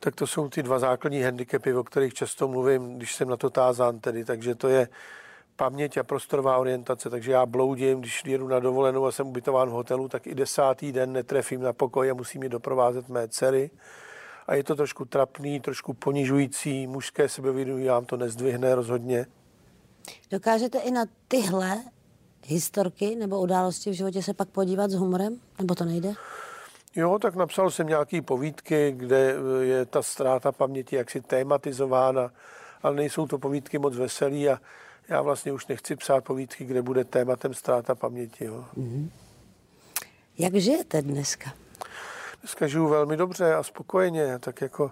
Tak 0.00 0.14
to 0.14 0.26
jsou 0.26 0.48
ty 0.48 0.62
dva 0.62 0.78
základní 0.78 1.22
handicapy, 1.22 1.74
o 1.74 1.84
kterých 1.84 2.14
často 2.14 2.48
mluvím, 2.48 2.96
když 2.96 3.14
jsem 3.14 3.28
na 3.28 3.36
to 3.36 3.50
tázán 3.50 4.00
tedy. 4.00 4.24
Takže 4.24 4.54
to 4.54 4.68
je 4.68 4.88
paměť 5.56 5.96
a 5.96 6.02
prostorová 6.02 6.58
orientace. 6.58 7.10
Takže 7.10 7.32
já 7.32 7.46
bloudím, 7.46 8.00
když 8.00 8.22
jedu 8.26 8.48
na 8.48 8.60
dovolenou 8.60 9.06
a 9.06 9.12
jsem 9.12 9.26
ubytován 9.26 9.68
v 9.68 9.72
hotelu, 9.72 10.08
tak 10.08 10.26
i 10.26 10.34
desátý 10.34 10.92
den 10.92 11.12
netrefím 11.12 11.60
na 11.60 11.72
pokoj 11.72 12.10
a 12.10 12.14
musím 12.14 12.40
mi 12.40 12.48
doprovázet 12.48 13.08
mé 13.08 13.28
dcery. 13.28 13.70
A 14.46 14.54
je 14.54 14.64
to 14.64 14.76
trošku 14.76 15.04
trapný, 15.04 15.60
trošku 15.60 15.94
ponižující, 15.94 16.86
mužské 16.86 17.28
sebevědomí 17.28 17.86
vám 17.86 18.04
to 18.04 18.16
nezdvihne 18.16 18.74
rozhodně. 18.74 19.26
Dokážete 20.30 20.78
i 20.78 20.90
na 20.90 21.04
tyhle 21.28 21.76
historky 22.44 23.16
nebo 23.16 23.40
události 23.40 23.90
v 23.90 23.92
životě 23.92 24.22
se 24.22 24.34
pak 24.34 24.48
podívat 24.48 24.90
s 24.90 24.94
humorem? 24.94 25.40
Nebo 25.58 25.74
to 25.74 25.84
nejde? 25.84 26.12
Jo, 26.96 27.18
tak 27.18 27.34
napsal 27.34 27.70
jsem 27.70 27.86
nějaké 27.86 28.22
povídky, 28.22 28.94
kde 28.96 29.34
je 29.60 29.86
ta 29.86 30.02
ztráta 30.02 30.52
paměti 30.52 30.96
jaksi 30.96 31.20
tématizována, 31.20 32.30
ale 32.82 32.96
nejsou 32.96 33.26
to 33.26 33.38
povídky 33.38 33.78
moc 33.78 33.96
veselý 33.96 34.48
a 34.48 34.60
já 35.08 35.22
vlastně 35.22 35.52
už 35.52 35.66
nechci 35.66 35.96
psát 35.96 36.24
povídky, 36.24 36.64
kde 36.64 36.82
bude 36.82 37.04
tématem 37.04 37.54
ztráta 37.54 37.94
paměti. 37.94 38.44
Jo. 38.44 38.64
Mm-hmm. 38.76 39.10
Jak 40.38 40.54
žijete 40.54 41.02
dneska? 41.02 41.52
Dneska 42.40 42.66
žiju 42.66 42.88
velmi 42.88 43.16
dobře 43.16 43.54
a 43.54 43.62
spokojeně, 43.62 44.38
tak 44.38 44.60
jako 44.60 44.90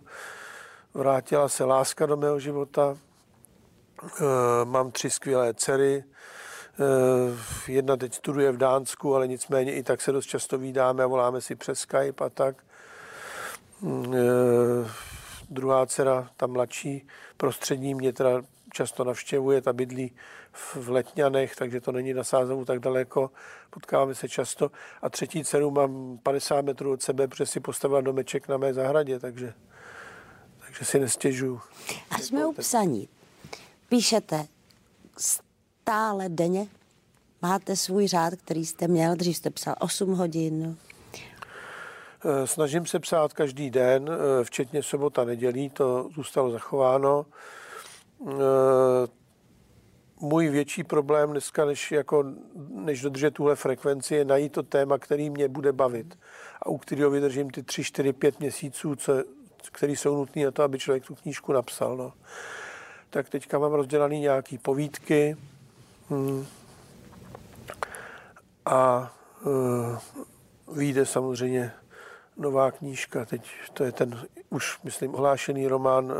vrátila 0.95 1.49
se 1.49 1.65
láska 1.65 2.07
do 2.07 2.17
mého 2.17 2.41
života, 2.41 2.99
e, 4.21 4.65
mám 4.65 4.91
tři 4.91 5.11
skvělé 5.11 5.55
dcery, 5.55 6.05
e, 7.69 7.73
jedna 7.73 7.97
teď 7.97 8.15
studuje 8.15 8.53
v 8.53 8.57
Dánsku, 8.57 9.15
ale 9.15 9.29
nicméně 9.29 9.75
i 9.75 9.83
tak 9.83 10.01
se 10.01 10.13
dost 10.13 10.27
často 10.27 10.59
vídáme 10.59 11.05
a 11.05 11.07
voláme 11.07 11.41
si 11.41 11.55
přes 11.55 11.79
Skype 11.81 12.25
a 12.25 12.29
tak. 12.29 12.65
E, 13.85 14.19
druhá 15.51 15.87
dcera, 15.87 16.31
ta 16.37 16.47
mladší, 16.47 17.07
prostřední, 17.37 17.95
mě 17.95 18.13
teda 18.13 18.43
často 18.75 19.05
navštěvuje, 19.05 19.63
ta 19.63 19.73
bydlí 19.73 20.13
v 20.53 20.89
Letňanech, 20.89 21.57
takže 21.57 21.81
to 21.81 21.93
není 21.93 22.15
na 22.15 22.25
Sázovu 22.25 22.65
tak 22.65 22.79
daleko, 22.79 23.31
potkáváme 23.71 24.15
se 24.15 24.29
často. 24.29 24.71
A 25.03 25.11
třetí 25.11 25.45
dceru 25.45 25.71
mám 25.71 26.19
50 26.23 26.65
metrů 26.65 26.93
od 26.93 27.03
sebe, 27.03 27.29
protože 27.29 27.47
si 27.47 27.61
postavila 27.61 28.01
domeček 28.01 28.49
na 28.49 28.57
mé 28.57 28.75
zahradě, 28.75 29.19
takže, 29.19 29.55
takže 30.67 30.85
si 30.85 30.99
nestěžuju. 30.99 31.61
A 32.11 32.19
jsme 32.19 32.47
u 32.47 32.53
psaní. 32.53 33.09
Píšete 33.89 34.47
stále 35.19 36.29
denně? 36.29 36.67
Máte 37.43 37.77
svůj 37.77 38.09
řád, 38.09 38.35
který 38.35 38.67
jste 38.67 38.89
měl, 38.89 39.17
dřív 39.17 39.37
jste 39.37 39.51
psal 39.51 39.75
8 39.79 40.15
hodin? 40.15 40.79
Eh, 42.25 42.47
snažím 42.47 42.87
se 42.87 43.01
psát 43.01 43.33
každý 43.33 43.71
den, 43.71 44.11
eh, 44.11 44.45
včetně 44.45 44.83
sobota, 44.83 45.25
nedělí, 45.25 45.71
to 45.71 46.09
zůstalo 46.15 46.51
zachováno. 46.51 47.27
Eh, 48.29 49.07
můj 50.21 50.49
větší 50.49 50.85
problém 50.85 51.31
dneska, 51.31 51.65
než, 51.65 51.93
jako, 51.93 52.25
než 52.71 53.03
dodržet 53.03 53.35
tuhle 53.35 53.57
frekvenci, 53.57 54.15
je 54.15 54.25
najít 54.25 54.53
to 54.53 54.63
téma, 54.63 54.99
který 54.99 55.31
mě 55.31 55.49
bude 55.49 55.73
bavit 55.73 56.19
a 56.63 56.69
u 56.69 56.79
kterého 56.79 57.11
vydržím 57.11 57.51
ty 57.51 57.63
3, 57.63 57.85
4, 57.85 58.13
5 58.13 58.41
měsíců, 58.41 58.97
co, 58.97 59.13
který 59.73 59.97
jsou 59.97 60.17
nutné 60.17 60.45
na 60.45 60.51
to, 60.51 60.63
aby 60.63 60.79
člověk 60.79 61.07
tu 61.07 61.15
knížku 61.15 61.53
napsal. 61.53 61.97
No. 61.97 62.13
Tak 63.11 63.29
teďka 63.29 63.59
mám 63.59 63.73
rozdělaný 63.73 64.21
nějaký 64.21 64.59
povídky 64.59 65.37
hmm. 66.11 66.47
a 68.67 69.13
uh, 69.47 69.99
vyjde 70.77 71.07
samozřejmě 71.07 71.73
nová 72.37 72.71
knížka. 72.71 73.25
Teď 73.25 73.51
to 73.73 73.85
je 73.85 73.93
ten 73.93 74.21
už, 74.51 74.83
myslím, 74.83 75.15
ohlášený 75.15 75.67
román 75.67 76.05
uh, 76.05 76.13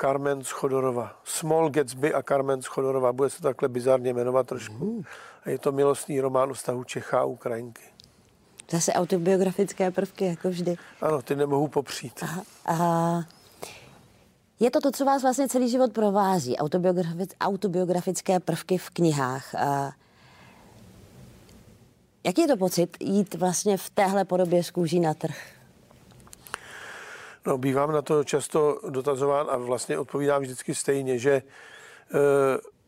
Carmen 0.00 0.44
Schodorova. 0.44 1.20
Small 1.24 1.70
Gatsby 1.70 2.14
a 2.14 2.22
Carmen 2.22 2.62
Schodorova. 2.62 3.12
Bude 3.12 3.30
se 3.30 3.42
takhle 3.42 3.68
bizarně 3.68 4.12
jmenovat 4.12 4.46
trošku. 4.46 5.04
A 5.44 5.50
je 5.50 5.58
to 5.58 5.72
milostný 5.72 6.20
román 6.20 6.50
o 6.50 6.54
vztahu 6.54 6.84
Čecha 6.84 7.20
a 7.20 7.24
Ukrajinky. 7.24 7.82
Zase 8.70 8.92
autobiografické 8.92 9.90
prvky, 9.90 10.24
jako 10.24 10.48
vždy. 10.48 10.76
Ano, 11.00 11.22
ty 11.22 11.36
nemohu 11.36 11.68
popřít. 11.68 12.12
Aha, 12.22 12.42
aha. 12.64 13.24
Je 14.60 14.70
to 14.70 14.80
to, 14.80 14.90
co 14.90 15.04
vás 15.04 15.22
vlastně 15.22 15.48
celý 15.48 15.70
život 15.70 15.92
provází, 15.92 16.56
autobiografic, 16.56 17.30
autobiografické 17.40 18.40
prvky 18.40 18.78
v 18.78 18.90
knihách. 18.90 19.54
A 19.54 19.92
jaký 22.24 22.40
je 22.40 22.48
to 22.48 22.56
pocit 22.56 22.96
jít 23.00 23.34
vlastně 23.34 23.76
v 23.76 23.90
téhle 23.90 24.24
podobě 24.24 24.64
z 24.64 24.70
kůží 24.70 25.00
na 25.00 25.14
trh? 25.14 25.57
No, 27.46 27.58
bývám 27.58 27.92
na 27.92 28.02
to 28.02 28.24
často 28.24 28.80
dotazován 28.88 29.46
a 29.50 29.56
vlastně 29.56 29.98
odpovídám 29.98 30.42
vždycky 30.42 30.74
stejně, 30.74 31.18
že 31.18 31.32
e, 31.32 31.42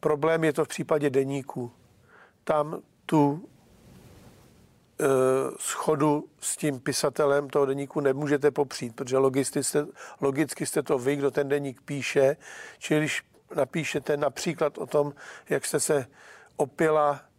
problém 0.00 0.44
je 0.44 0.52
to 0.52 0.64
v 0.64 0.68
případě 0.68 1.10
deníku. 1.10 1.72
Tam 2.44 2.82
tu 3.06 3.48
e, 5.00 5.06
schodu 5.58 6.24
s 6.40 6.56
tím 6.56 6.80
pisatelem 6.80 7.48
toho 7.48 7.66
deníku 7.66 8.00
nemůžete 8.00 8.50
popřít, 8.50 8.96
protože 8.96 9.18
logicky 9.18 9.64
jste, 9.64 9.86
logicky 10.20 10.66
jste 10.66 10.82
to 10.82 10.98
vy, 10.98 11.16
kdo 11.16 11.30
ten 11.30 11.48
deník 11.48 11.80
píše, 11.80 12.36
čili 12.78 13.00
když 13.00 13.22
napíšete 13.56 14.16
například 14.16 14.78
o 14.78 14.86
tom, 14.86 15.14
jak 15.48 15.66
jste 15.66 15.80
se 15.80 16.06
opila 16.56 17.30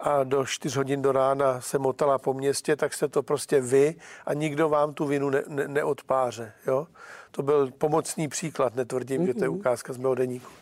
a 0.00 0.24
do 0.24 0.46
4 0.46 0.78
hodin 0.78 1.02
do 1.02 1.12
rána 1.12 1.60
se 1.60 1.78
motala 1.78 2.18
po 2.18 2.34
městě, 2.34 2.76
tak 2.76 2.94
jste 2.94 3.08
to 3.08 3.22
prostě 3.22 3.60
vy 3.60 3.94
a 4.26 4.34
nikdo 4.34 4.68
vám 4.68 4.94
tu 4.94 5.06
vinu 5.06 5.30
ne, 5.30 5.42
ne, 5.48 5.68
neodpáře. 5.68 6.52
Jo? 6.66 6.86
To 7.30 7.42
byl 7.42 7.70
pomocný 7.70 8.28
příklad, 8.28 8.74
netvrdím, 8.74 9.22
mm-hmm. 9.22 9.26
že 9.26 9.34
to 9.34 9.44
je 9.44 9.48
ukázka 9.48 9.92
z 9.92 9.96
mého 9.96 10.14
deníku. 10.14 10.52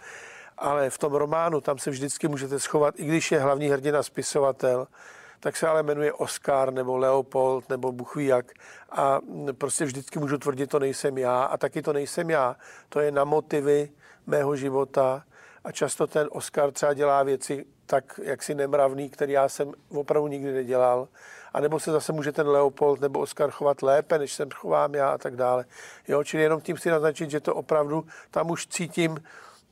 Ale 0.58 0.90
v 0.90 0.98
tom 0.98 1.12
románu 1.12 1.60
tam 1.60 1.78
se 1.78 1.90
vždycky 1.90 2.28
můžete 2.28 2.58
schovat, 2.58 2.94
i 3.00 3.04
když 3.04 3.32
je 3.32 3.40
hlavní 3.40 3.68
hrdina 3.68 4.02
spisovatel, 4.02 4.86
tak 5.40 5.56
se 5.56 5.68
ale 5.68 5.82
jmenuje 5.82 6.12
Oscar 6.12 6.72
nebo 6.72 6.96
Leopold 6.96 7.68
nebo 7.68 7.92
Buchví 7.92 8.26
jak. 8.26 8.52
A 8.90 9.20
prostě 9.58 9.84
vždycky 9.84 10.18
můžu 10.18 10.38
tvrdit, 10.38 10.66
to 10.66 10.78
nejsem 10.78 11.18
já 11.18 11.42
a 11.42 11.56
taky 11.56 11.82
to 11.82 11.92
nejsem 11.92 12.30
já. 12.30 12.56
To 12.88 13.00
je 13.00 13.10
na 13.10 13.24
motivy 13.24 13.90
mého 14.26 14.56
života 14.56 15.24
a 15.64 15.72
často 15.72 16.06
ten 16.06 16.28
Oscar 16.30 16.72
třeba 16.72 16.94
dělá 16.94 17.22
věci, 17.22 17.64
tak 17.92 18.20
jaksi 18.22 18.54
nemravný, 18.54 19.10
který 19.10 19.32
já 19.32 19.48
jsem 19.48 19.72
opravdu 19.88 20.28
nikdy 20.28 20.52
nedělal. 20.52 21.08
A 21.52 21.60
nebo 21.60 21.80
se 21.80 21.92
zase 21.92 22.12
může 22.12 22.32
ten 22.32 22.48
Leopold 22.48 23.00
nebo 23.00 23.20
Oscar 23.20 23.50
chovat 23.50 23.82
lépe, 23.82 24.18
než 24.18 24.32
se 24.32 24.46
chovám 24.54 24.94
já 24.94 25.10
a 25.10 25.18
tak 25.18 25.36
dále. 25.36 25.64
Jo, 26.08 26.24
čili 26.24 26.42
jenom 26.42 26.60
tím 26.60 26.76
si 26.76 26.90
naznačit, 26.90 27.30
že 27.30 27.40
to 27.40 27.54
opravdu 27.54 28.04
tam 28.30 28.50
už 28.50 28.66
cítím 28.66 29.22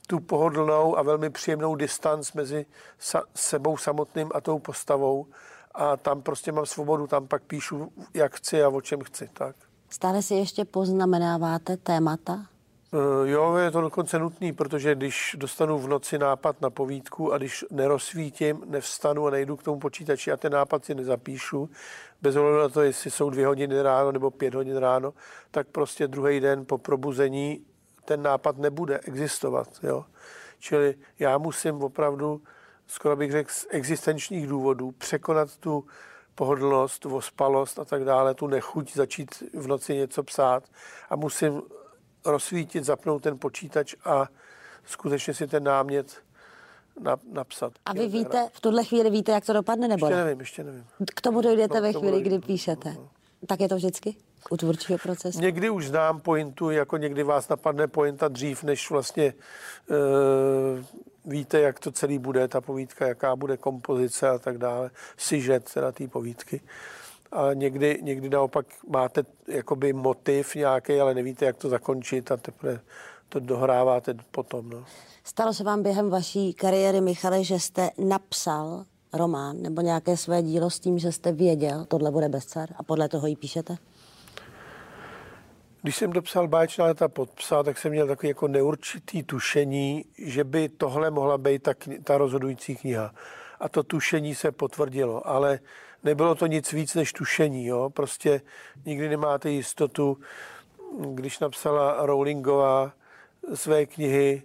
tu 0.06 0.20
pohodlnou 0.20 0.98
a 0.98 1.02
velmi 1.02 1.30
příjemnou 1.30 1.74
distanc 1.74 2.33
mezi 2.33 2.66
sa, 2.98 3.22
sebou 3.35 3.76
samotným 3.76 4.30
a 4.35 4.40
tou 4.40 4.59
postavou. 4.59 5.26
A 5.74 5.96
tam 5.96 6.22
prostě 6.22 6.52
mám 6.52 6.66
svobodu, 6.66 7.06
tam 7.06 7.28
pak 7.28 7.42
píšu, 7.42 7.92
jak 8.14 8.37
chci 8.37 8.62
a 8.62 8.68
o 8.68 8.80
čem 8.80 9.00
chci. 9.00 9.28
Tak. 9.33 9.56
Stále 9.88 10.22
si 10.22 10.35
ještě 10.35 10.64
poznamenáváte 10.64 11.76
témata? 11.76 12.46
Eh, 12.92 13.29
jo, 13.31 13.57
je 13.57 13.70
to 13.70 13.81
dokonce 13.81 14.18
nutný, 14.18 14.53
protože 14.53 14.94
když 14.94 15.37
dostanu 15.38 15.79
v 15.79 15.88
noci 15.88 16.18
nápad 16.18 16.61
na 16.61 16.70
povídku 16.70 17.33
a 17.33 17.38
když 17.38 17.64
nerozsvítím, 17.70 18.62
nevstanu 18.66 19.26
a 19.26 19.31
nejdu 19.31 19.57
k 19.57 19.62
tomu 19.62 19.81
počítači 19.81 20.33
a 20.33 20.37
ten 20.37 20.53
nápad 20.53 20.85
si 20.85 20.94
nezapíšu, 20.94 21.70
bez 22.22 22.37
ohledu 22.37 22.59
na 22.59 22.68
to, 22.68 22.83
jestli 22.83 23.11
jsou 23.11 23.31
dvě 23.31 23.46
hodiny 23.46 23.83
ráno 23.83 24.12
nebo 24.12 24.31
pět 24.31 24.55
hodin 24.55 24.76
ráno, 24.76 25.14
tak 25.50 25.68
prostě 25.68 26.09
druhý 26.09 26.40
den 26.40 26.66
po 26.66 26.79
probuzení 26.79 27.64
ten 28.05 28.22
nápad 28.22 28.59
nebude 28.59 28.98
existovat. 28.98 29.68
Jo? 29.83 30.05
Čili 30.59 30.94
já 31.18 31.38
musím 31.38 31.83
opravdu, 31.83 32.42
skoro 32.87 33.16
bych 33.16 33.33
řekl, 33.33 33.50
z 33.53 33.66
existenčních 33.70 34.46
důvodů 34.46 34.90
překonat 34.90 35.57
tu 35.57 35.85
pohodlnost, 36.35 37.07
ospalost 37.07 37.79
a 37.79 37.85
tak 37.85 38.05
dále, 38.05 38.35
tu 38.35 38.46
nechuť 38.46 38.94
začít 38.94 39.42
v 39.55 39.66
noci 39.66 39.94
něco 39.94 40.22
psát 40.22 40.64
a 41.11 41.16
musím 41.16 41.62
rozsvítit, 42.24 42.85
zapnout 42.85 43.22
ten 43.22 43.38
počítač 43.38 43.94
a 44.04 44.28
skutečně 44.85 45.35
si 45.35 45.46
ten 45.46 45.64
námět 45.64 46.22
napsat. 47.33 47.72
A 47.85 47.92
vy 47.92 48.09
víte, 48.09 48.48
v 48.52 48.61
tuhle 48.61 48.85
chvíli 48.85 49.11
víte, 49.11 49.33
jak 49.33 49.46
to 49.46 49.52
dopadne, 49.52 49.88
nebo 49.88 50.06
Ještě 50.06 50.24
nevím, 50.24 50.40
ještě 50.40 50.64
nevím. 50.64 50.85
K 51.14 51.20
tomu 51.20 51.40
dojdete 51.40 51.74
no, 51.74 51.83
ve 51.83 51.92
chvíli, 51.92 52.22
kdy 52.22 52.38
píšete. 52.38 52.94
No. 52.94 53.09
Tak 53.46 53.61
je 53.61 53.68
to 53.68 53.76
vždycky? 53.76 54.16
U 54.50 54.56
tvůrčího 54.56 54.98
procesu? 54.98 55.40
Někdy 55.40 55.70
už 55.70 55.88
znám 55.88 56.20
pointu, 56.20 56.70
jako 56.70 56.96
někdy 56.96 57.22
vás 57.22 57.48
napadne 57.48 57.87
pointa 57.87 58.28
dřív, 58.28 58.62
než 58.62 58.90
vlastně 58.90 59.24
e, 59.24 59.35
víte, 61.24 61.61
jak 61.61 61.80
to 61.80 61.92
celý 61.92 62.18
bude, 62.18 62.48
ta 62.48 62.61
povídka, 62.61 63.06
jaká 63.06 63.37
bude 63.37 63.56
kompozice 63.56 64.28
a 64.28 64.38
tak 64.38 64.59
dále, 64.59 64.90
sižet 65.16 65.72
teda 65.74 65.92
té 65.92 66.09
povídky 66.09 66.61
a 67.32 67.54
někdy, 67.54 67.98
někdy 68.02 68.28
naopak 68.28 68.66
máte 68.88 69.22
jakoby 69.48 69.92
motiv 69.92 70.54
nějaký, 70.54 71.00
ale 71.00 71.14
nevíte, 71.14 71.44
jak 71.44 71.56
to 71.56 71.68
zakončit 71.68 72.32
a 72.32 72.36
teprve 72.36 72.80
to 73.28 73.40
dohráváte 73.40 74.14
potom. 74.30 74.70
No. 74.70 74.84
Stalo 75.24 75.54
se 75.54 75.64
vám 75.64 75.82
během 75.82 76.10
vaší 76.10 76.54
kariéry, 76.54 77.00
Michale, 77.00 77.44
že 77.44 77.60
jste 77.60 77.90
napsal 77.98 78.84
román 79.12 79.62
nebo 79.62 79.80
nějaké 79.80 80.16
své 80.16 80.42
dílo 80.42 80.70
s 80.70 80.80
tím, 80.80 80.98
že 80.98 81.12
jste 81.12 81.32
věděl, 81.32 81.84
tohle 81.84 82.10
bude 82.10 82.28
bestseller 82.28 82.68
a 82.76 82.82
podle 82.82 83.08
toho 83.08 83.26
ji 83.26 83.36
píšete? 83.36 83.76
Když 85.82 85.96
jsem 85.96 86.12
dopsal 86.12 86.48
báječná 86.48 86.84
leta 86.84 87.08
podpsal, 87.08 87.64
tak 87.64 87.78
jsem 87.78 87.92
měl 87.92 88.06
takový 88.06 88.28
jako 88.28 88.48
neurčitý 88.48 89.22
tušení, 89.22 90.04
že 90.18 90.44
by 90.44 90.68
tohle 90.68 91.10
mohla 91.10 91.38
být 91.38 91.62
ta, 91.62 91.72
ta 92.04 92.18
rozhodující 92.18 92.76
kniha. 92.76 93.14
A 93.60 93.68
to 93.68 93.82
tušení 93.82 94.34
se 94.34 94.52
potvrdilo, 94.52 95.28
ale 95.28 95.58
nebylo 96.04 96.34
to 96.34 96.46
nic 96.46 96.72
víc 96.72 96.94
než 96.94 97.12
tušení. 97.12 97.66
Jo? 97.66 97.90
Prostě 97.90 98.40
nikdy 98.86 99.08
nemáte 99.08 99.50
jistotu. 99.50 100.18
Když 101.14 101.38
napsala 101.38 102.06
Rowlingová 102.06 102.92
své 103.54 103.86
knihy, 103.86 104.42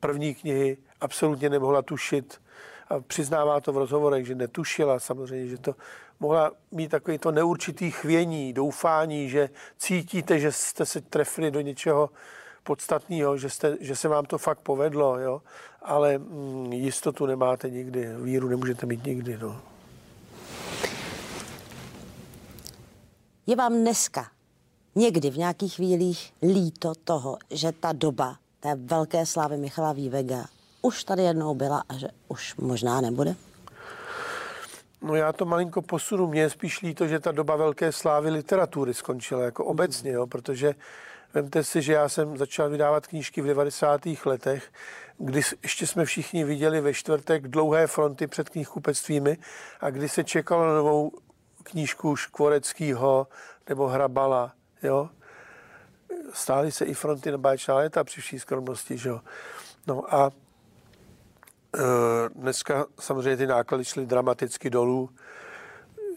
první 0.00 0.34
knihy, 0.34 0.76
absolutně 1.00 1.50
nemohla 1.50 1.82
tušit, 1.82 2.40
a 2.88 3.00
přiznává 3.00 3.60
to 3.60 3.72
v 3.72 3.78
rozhovorech, 3.78 4.26
že 4.26 4.34
netušila 4.34 4.98
samozřejmě, 4.98 5.46
že 5.46 5.58
to 5.58 5.74
mohla 6.20 6.52
mít 6.70 6.88
takový 6.88 7.18
to 7.18 7.32
neurčitý 7.32 7.90
chvění, 7.90 8.52
doufání, 8.52 9.28
že 9.28 9.50
cítíte, 9.78 10.38
že 10.38 10.52
jste 10.52 10.86
se 10.86 11.00
trefili 11.00 11.50
do 11.50 11.60
něčeho 11.60 12.10
podstatného, 12.62 13.36
že, 13.36 13.50
jste, 13.50 13.76
že 13.80 13.96
se 13.96 14.08
vám 14.08 14.24
to 14.24 14.38
fakt 14.38 14.60
povedlo, 14.60 15.18
jo? 15.18 15.42
ale 15.82 16.18
mm, 16.18 16.72
jistotu 16.72 17.26
nemáte 17.26 17.70
nikdy, 17.70 18.08
víru 18.22 18.48
nemůžete 18.48 18.86
mít 18.86 19.06
nikdy. 19.06 19.38
No. 19.38 19.60
Je 23.48 23.56
vám 23.56 23.74
dneska 23.74 24.26
někdy 24.94 25.30
v 25.30 25.38
nějakých 25.38 25.74
chvílích 25.74 26.32
líto 26.42 26.92
toho, 27.04 27.38
že 27.50 27.72
ta 27.72 27.92
doba 27.92 28.36
té 28.60 28.74
velké 28.74 29.26
slávy 29.26 29.56
Michala 29.56 29.92
Vývega 29.92 30.44
už 30.82 31.04
tady 31.04 31.22
jednou 31.22 31.54
byla 31.54 31.82
a 31.88 31.94
že 31.94 32.08
už 32.28 32.56
možná 32.56 33.00
nebude? 33.00 33.34
No 35.02 35.14
já 35.14 35.32
to 35.32 35.44
malinko 35.44 35.82
posunu. 35.82 36.26
Mně 36.26 36.40
je 36.40 36.50
spíš 36.50 36.82
líto, 36.82 37.06
že 37.06 37.20
ta 37.20 37.32
doba 37.32 37.56
velké 37.56 37.92
slávy 37.92 38.30
literatury 38.30 38.94
skončila 38.94 39.42
jako 39.42 39.64
obecně, 39.64 40.10
jo, 40.10 40.26
protože 40.26 40.74
vemte 41.34 41.64
si, 41.64 41.82
že 41.82 41.92
já 41.92 42.08
jsem 42.08 42.36
začal 42.36 42.70
vydávat 42.70 43.06
knížky 43.06 43.42
v 43.42 43.46
90. 43.46 44.00
letech, 44.24 44.72
kdy 45.18 45.40
ještě 45.62 45.86
jsme 45.86 46.04
všichni 46.04 46.44
viděli 46.44 46.80
ve 46.80 46.94
čtvrtek 46.94 47.48
dlouhé 47.48 47.86
fronty 47.86 48.26
před 48.26 48.48
knihkupectvími 48.48 49.38
a 49.80 49.90
kdy 49.90 50.08
se 50.08 50.24
čekalo 50.24 50.66
na 50.66 50.74
novou 50.74 51.12
knížku 51.70 52.16
Škvoreckýho 52.16 53.28
nebo 53.68 53.86
Hrabala, 53.86 54.52
jo. 54.82 55.10
Stály 56.32 56.72
se 56.72 56.84
i 56.84 56.94
fronty 56.94 57.30
na 57.30 57.38
báječná 57.38 57.74
léta 57.74 58.04
při 58.04 58.20
vší 58.20 58.38
skromnosti, 58.38 58.98
že 58.98 59.08
jo. 59.08 59.20
No 59.86 60.14
a 60.14 60.30
Eh, 61.76 62.28
dneska 62.34 62.86
samozřejmě 63.00 63.36
ty 63.36 63.46
náklady 63.46 63.84
šly 63.84 64.06
dramaticky 64.06 64.70
dolů. 64.70 65.10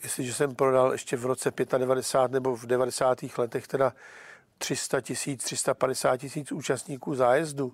Jestliže 0.04 0.34
jsem 0.34 0.56
prodal 0.56 0.92
ještě 0.92 1.18
v 1.18 1.26
roce 1.26 1.52
95 1.78 2.32
nebo 2.32 2.56
v 2.56 2.66
90. 2.66 3.38
letech 3.38 3.68
teda 3.68 3.94
300 4.58 5.02
tisíc, 5.02 5.44
350 5.44 6.18
tisíc 6.18 6.52
účastníků 6.52 7.16
zájezdu, 7.16 7.74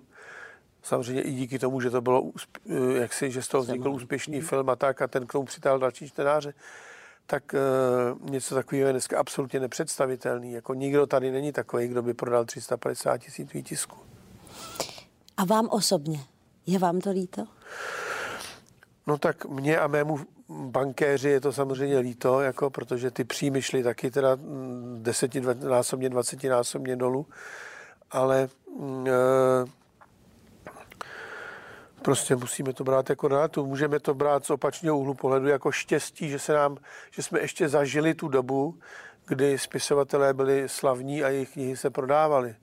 samozřejmě 0.82 1.22
i 1.22 1.32
díky 1.32 1.58
tomu, 1.58 1.80
že 1.80 1.90
to 1.90 2.00
bylo, 2.00 2.30
eh, 2.70 3.00
jak 3.00 3.12
si, 3.12 3.30
že 3.30 3.42
z 3.42 3.48
toho 3.48 3.62
vznikl 3.62 3.90
úspěšný 3.90 4.40
film 4.40 4.70
a 4.70 4.76
tak 4.76 5.02
a 5.02 5.06
ten 5.06 5.26
k 5.26 5.32
tomu 5.32 5.44
přitáhl 5.44 5.78
další 5.78 6.08
čtenáře, 6.08 6.54
tak 7.30 7.54
uh, 8.22 8.30
něco 8.30 8.54
takového 8.54 8.86
je 8.86 8.92
dneska 8.92 9.18
absolutně 9.18 9.60
nepředstavitelný. 9.60 10.52
Jako 10.52 10.74
nikdo 10.74 11.06
tady 11.06 11.30
není 11.30 11.52
takový, 11.52 11.88
kdo 11.88 12.02
by 12.02 12.14
prodal 12.14 12.44
350 12.44 13.18
tisíc 13.18 13.52
výtisků. 13.52 13.96
A 15.36 15.44
vám 15.44 15.68
osobně? 15.70 16.20
Je 16.66 16.78
vám 16.78 17.00
to 17.00 17.10
líto? 17.10 17.44
No 19.06 19.18
tak 19.18 19.44
mě 19.44 19.78
a 19.78 19.86
mému 19.86 20.18
bankéři 20.48 21.28
je 21.28 21.40
to 21.40 21.52
samozřejmě 21.52 21.98
líto, 21.98 22.40
jako, 22.40 22.70
protože 22.70 23.10
ty 23.10 23.24
příjmy 23.24 23.62
šly 23.62 23.82
taky 23.82 24.10
teda 24.10 24.38
desetinásobně, 24.98 26.10
dvacetinásobně 26.10 26.96
dolů, 26.96 27.26
ale 28.10 28.48
mm, 28.78 29.06
e, 29.06 29.10
prostě 32.02 32.36
musíme 32.36 32.72
to 32.72 32.84
brát 32.84 33.10
jako 33.10 33.28
dátu. 33.28 33.66
Můžeme 33.66 34.00
to 34.00 34.14
brát 34.14 34.44
z 34.46 34.50
opačného 34.50 34.98
úhlu 34.98 35.14
pohledu 35.14 35.48
jako 35.48 35.72
štěstí, 35.72 36.28
že, 36.28 36.38
se 36.38 36.52
nám, 36.52 36.76
že 37.10 37.22
jsme 37.22 37.40
ještě 37.40 37.68
zažili 37.68 38.14
tu 38.14 38.28
dobu, 38.28 38.78
kdy 39.26 39.58
spisovatelé 39.58 40.34
byli 40.34 40.68
slavní 40.68 41.24
a 41.24 41.28
jejich 41.28 41.52
knihy 41.52 41.76
se 41.76 41.90
prodávaly 41.90 42.56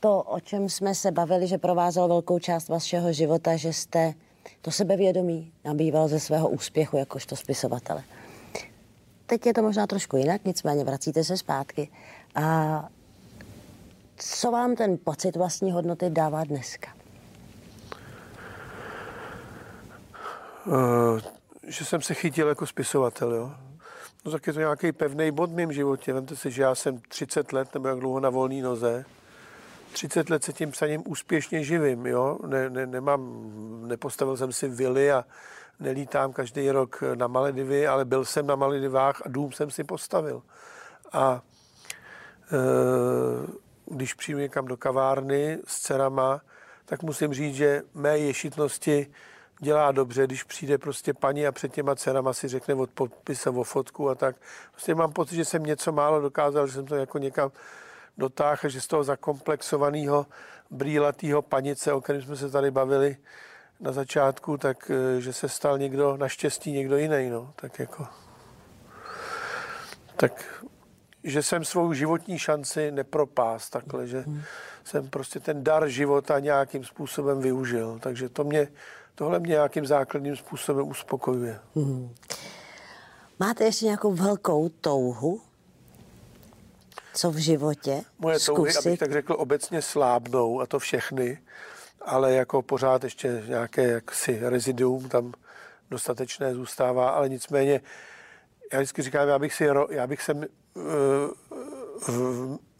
to, 0.00 0.22
o 0.22 0.40
čem 0.40 0.68
jsme 0.68 0.94
se 0.94 1.10
bavili, 1.10 1.46
že 1.46 1.58
provázelo 1.58 2.08
velkou 2.08 2.38
část 2.38 2.68
vašeho 2.68 3.12
života, 3.12 3.56
že 3.56 3.72
jste 3.72 4.14
to 4.60 4.70
sebevědomí 4.70 5.52
nabýval 5.64 6.08
ze 6.08 6.20
svého 6.20 6.48
úspěchu 6.48 6.96
jakožto 6.96 7.36
spisovatele. 7.36 8.02
Teď 9.26 9.46
je 9.46 9.54
to 9.54 9.62
možná 9.62 9.86
trošku 9.86 10.16
jinak, 10.16 10.44
nicméně 10.44 10.84
vracíte 10.84 11.24
se 11.24 11.36
zpátky. 11.36 11.88
A 12.34 12.88
co 14.16 14.50
vám 14.50 14.76
ten 14.76 14.98
pocit 15.04 15.36
vlastní 15.36 15.72
hodnoty 15.72 16.10
dává 16.10 16.44
dneska? 16.44 16.99
Že 21.66 21.84
jsem 21.84 22.02
se 22.02 22.14
chytil 22.14 22.48
jako 22.48 22.66
spisovatel, 22.66 23.34
jo. 23.34 23.52
No 24.24 24.32
tak 24.32 24.46
je 24.46 24.52
to 24.52 24.58
nějaký 24.58 24.92
pevný 24.92 25.30
bod 25.30 25.50
v 25.50 25.54
mém 25.54 25.72
životě. 25.72 26.12
Vemte 26.12 26.36
si, 26.36 26.50
že 26.50 26.62
já 26.62 26.74
jsem 26.74 27.00
30 27.08 27.52
let 27.52 27.74
nebo 27.74 27.88
jak 27.88 27.98
dlouho 27.98 28.20
na 28.20 28.30
volné 28.30 28.62
noze 28.62 29.04
30 29.92 30.30
let 30.30 30.44
se 30.44 30.52
tím 30.52 30.70
psaním 30.70 31.02
úspěšně 31.06 31.64
živím, 31.64 32.06
jo? 32.06 32.38
Ne, 32.46 32.70
ne, 32.70 32.86
nemám, 32.86 33.42
nepostavil 33.88 34.36
jsem 34.36 34.52
si 34.52 34.68
vily 34.68 35.12
a 35.12 35.24
nelítám 35.80 36.32
každý 36.32 36.70
rok 36.70 37.02
na 37.14 37.26
Maledivy, 37.26 37.86
ale 37.86 38.04
byl 38.04 38.24
jsem 38.24 38.46
na 38.46 38.56
Maledivách 38.56 39.22
a 39.24 39.28
dům 39.28 39.52
jsem 39.52 39.70
si 39.70 39.84
postavil. 39.84 40.42
A 41.12 41.42
e, 42.52 42.56
když 43.86 44.14
přijdu 44.14 44.38
někam 44.38 44.66
do 44.66 44.76
kavárny 44.76 45.58
s 45.66 45.80
dcerama, 45.80 46.40
tak 46.84 47.02
musím 47.02 47.34
říct, 47.34 47.54
že 47.54 47.82
mé 47.94 48.18
ješitnosti 48.18 49.06
dělá 49.60 49.92
dobře, 49.92 50.26
když 50.26 50.44
přijde 50.44 50.78
prostě 50.78 51.14
paní 51.14 51.46
a 51.46 51.52
před 51.52 51.72
těma 51.72 51.94
dcerama 51.94 52.32
si 52.32 52.48
řekne 52.48 52.74
od 52.74 52.90
podpise 52.90 53.50
o 53.50 53.64
fotku 53.64 54.10
a 54.10 54.14
tak. 54.14 54.36
Prostě 54.70 54.94
mám 54.94 55.12
pocit, 55.12 55.36
že 55.36 55.44
jsem 55.44 55.62
něco 55.62 55.92
málo 55.92 56.20
dokázal, 56.20 56.66
že 56.66 56.72
jsem 56.72 56.86
to 56.86 56.96
jako 56.96 57.18
někam 57.18 57.50
dotáhl, 58.18 58.68
že 58.68 58.80
z 58.80 58.86
toho 58.86 59.04
zakomplexovaného 59.04 60.26
brýlatého 60.70 61.42
panice, 61.42 61.92
o 61.92 62.00
kterém 62.00 62.22
jsme 62.22 62.36
se 62.36 62.50
tady 62.50 62.70
bavili 62.70 63.16
na 63.80 63.92
začátku, 63.92 64.56
tak 64.56 64.90
eh, 64.90 65.20
že 65.20 65.32
se 65.32 65.48
stal 65.48 65.78
někdo, 65.78 66.16
naštěstí 66.16 66.72
někdo 66.72 66.96
jiný, 66.96 67.30
no, 67.30 67.52
tak 67.56 67.78
jako... 67.78 68.06
Tak, 70.16 70.64
že 71.24 71.42
jsem 71.42 71.64
svou 71.64 71.92
životní 71.92 72.38
šanci 72.38 72.90
nepropás 72.90 73.70
takhle, 73.70 74.06
že 74.06 74.24
jsem 74.84 75.08
prostě 75.08 75.40
ten 75.40 75.64
dar 75.64 75.88
života 75.88 76.38
nějakým 76.38 76.84
způsobem 76.84 77.40
využil. 77.40 77.98
Takže 78.02 78.28
to 78.28 78.44
mě, 78.44 78.68
tohle 79.20 79.38
mě 79.38 79.48
nějakým 79.48 79.86
základním 79.86 80.36
způsobem 80.36 80.88
uspokojuje. 80.88 81.60
Hmm. 81.76 82.14
Máte 83.38 83.64
ještě 83.64 83.84
nějakou 83.84 84.12
velkou 84.12 84.68
touhu 84.68 85.40
co 87.14 87.30
v 87.30 87.36
životě 87.36 88.02
Moje 88.18 88.40
touhy, 88.40 88.72
abych 88.76 88.98
tak 88.98 89.12
řekl, 89.12 89.36
obecně 89.38 89.82
slábnou 89.82 90.60
a 90.60 90.66
to 90.66 90.78
všechny, 90.78 91.38
ale 92.00 92.32
jako 92.32 92.62
pořád 92.62 93.04
ještě 93.04 93.42
nějaké 93.46 93.82
jaksi 93.82 94.38
rezidium 94.42 95.08
tam 95.08 95.32
dostatečné 95.90 96.54
zůstává, 96.54 97.10
ale 97.10 97.28
nicméně 97.28 97.80
já 98.72 98.78
vždycky 98.78 99.02
říkám, 99.02 99.28
já 99.28 99.38
bych, 99.38 99.54
si, 99.54 99.66
já 99.90 100.06
bych 100.06 100.22
se 100.22 100.34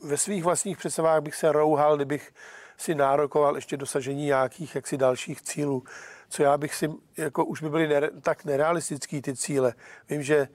ve 0.03 0.17
svých 0.17 0.45
vlastních 0.45 0.79
představách 0.79 1.23
bych 1.23 1.35
se 1.35 1.53
rouhal, 1.53 1.97
kdybych 1.97 2.33
si 2.77 2.95
nárokoval 2.95 3.57
ještě 3.57 3.77
dosažení 3.77 4.25
nějakých 4.25 4.75
jaksi 4.75 4.97
dalších 4.97 5.43
cílů. 5.43 5.85
Co 6.31 6.43
já 6.43 6.59
bych 6.59 6.75
si, 6.75 6.91
jako 7.17 7.45
už 7.45 7.63
by 7.63 7.71
byly 7.71 7.89
nere, 7.89 8.11
tak 8.21 8.45
nerealistický 8.45 9.23
ty 9.23 9.37
cíle. 9.37 9.75
Vím, 10.09 10.23
že 10.23 10.49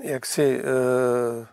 jak 0.00 0.26
si 0.26 0.60
uh, 0.60 1.46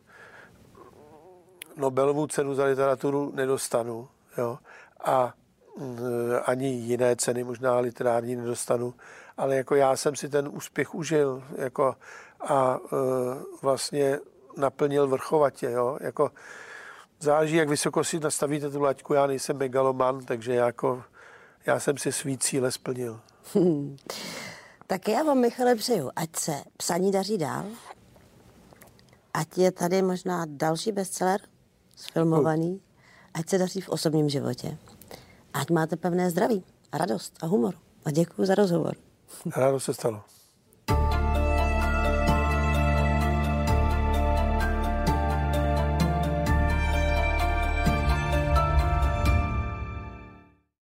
Nobelovu 1.78 2.28
cenu 2.28 2.56
za 2.56 2.66
literaturu 2.66 3.32
nedostanu. 3.36 4.10
Jo? 4.38 4.60
A 5.04 5.34
mm, 5.78 6.00
ani 6.46 6.68
jiné 6.68 7.16
ceny 7.16 7.44
možná 7.44 7.80
literární 7.80 8.36
nedostanu, 8.36 8.94
ale 9.38 9.56
jako 9.56 9.76
já 9.76 9.96
jsem 9.96 10.16
si 10.16 10.30
ten 10.30 10.50
úspěch 10.52 10.96
užil 10.96 11.44
jako 11.56 11.96
a 12.42 12.78
e, 12.78 12.96
vlastně 13.62 14.20
naplnil 14.58 15.08
vrchovatě. 15.08 15.72
Jo? 15.72 15.98
Jako, 16.02 16.32
záleží, 17.20 17.56
jak 17.56 17.70
vysoko 17.70 18.04
si 18.04 18.20
nastavíte 18.20 18.70
tu 18.70 18.82
laťku. 18.82 19.14
Já 19.14 19.28
nejsem 19.28 19.58
megaloman, 19.58 20.26
takže 20.26 20.54
jako, 20.54 21.04
já 21.66 21.80
jsem 21.80 21.98
si 21.98 22.12
svý 22.12 22.38
cíle 22.38 22.72
splnil. 22.72 23.20
Tak 24.88 25.08
já 25.08 25.24
vám, 25.24 25.40
Michale, 25.40 25.76
přeju, 25.76 26.12
ať 26.16 26.36
se 26.36 26.64
psaní 26.78 27.12
daří 27.12 27.38
dál, 27.38 27.66
ať 29.34 29.58
je 29.58 29.72
tady 29.72 30.02
možná 30.02 30.46
další 30.48 30.92
bestseller 30.92 31.42
sfilmovaný, 31.96 32.82
ať 33.34 33.50
se 33.50 33.58
daří 33.58 33.82
v 33.82 33.90
osobním 33.90 34.30
životě. 34.30 34.78
Ať 35.54 35.70
máte 35.70 35.96
pevné 35.96 36.30
zdraví 36.30 36.64
a 36.92 36.98
radost 36.98 37.38
a 37.42 37.46
humor. 37.46 37.76
A 38.06 38.12
děkuji 38.12 38.46
za 38.46 38.56
rozhovor. 38.56 38.96
Rádo 39.56 39.80
se 39.80 39.94
stalo. 39.94 40.22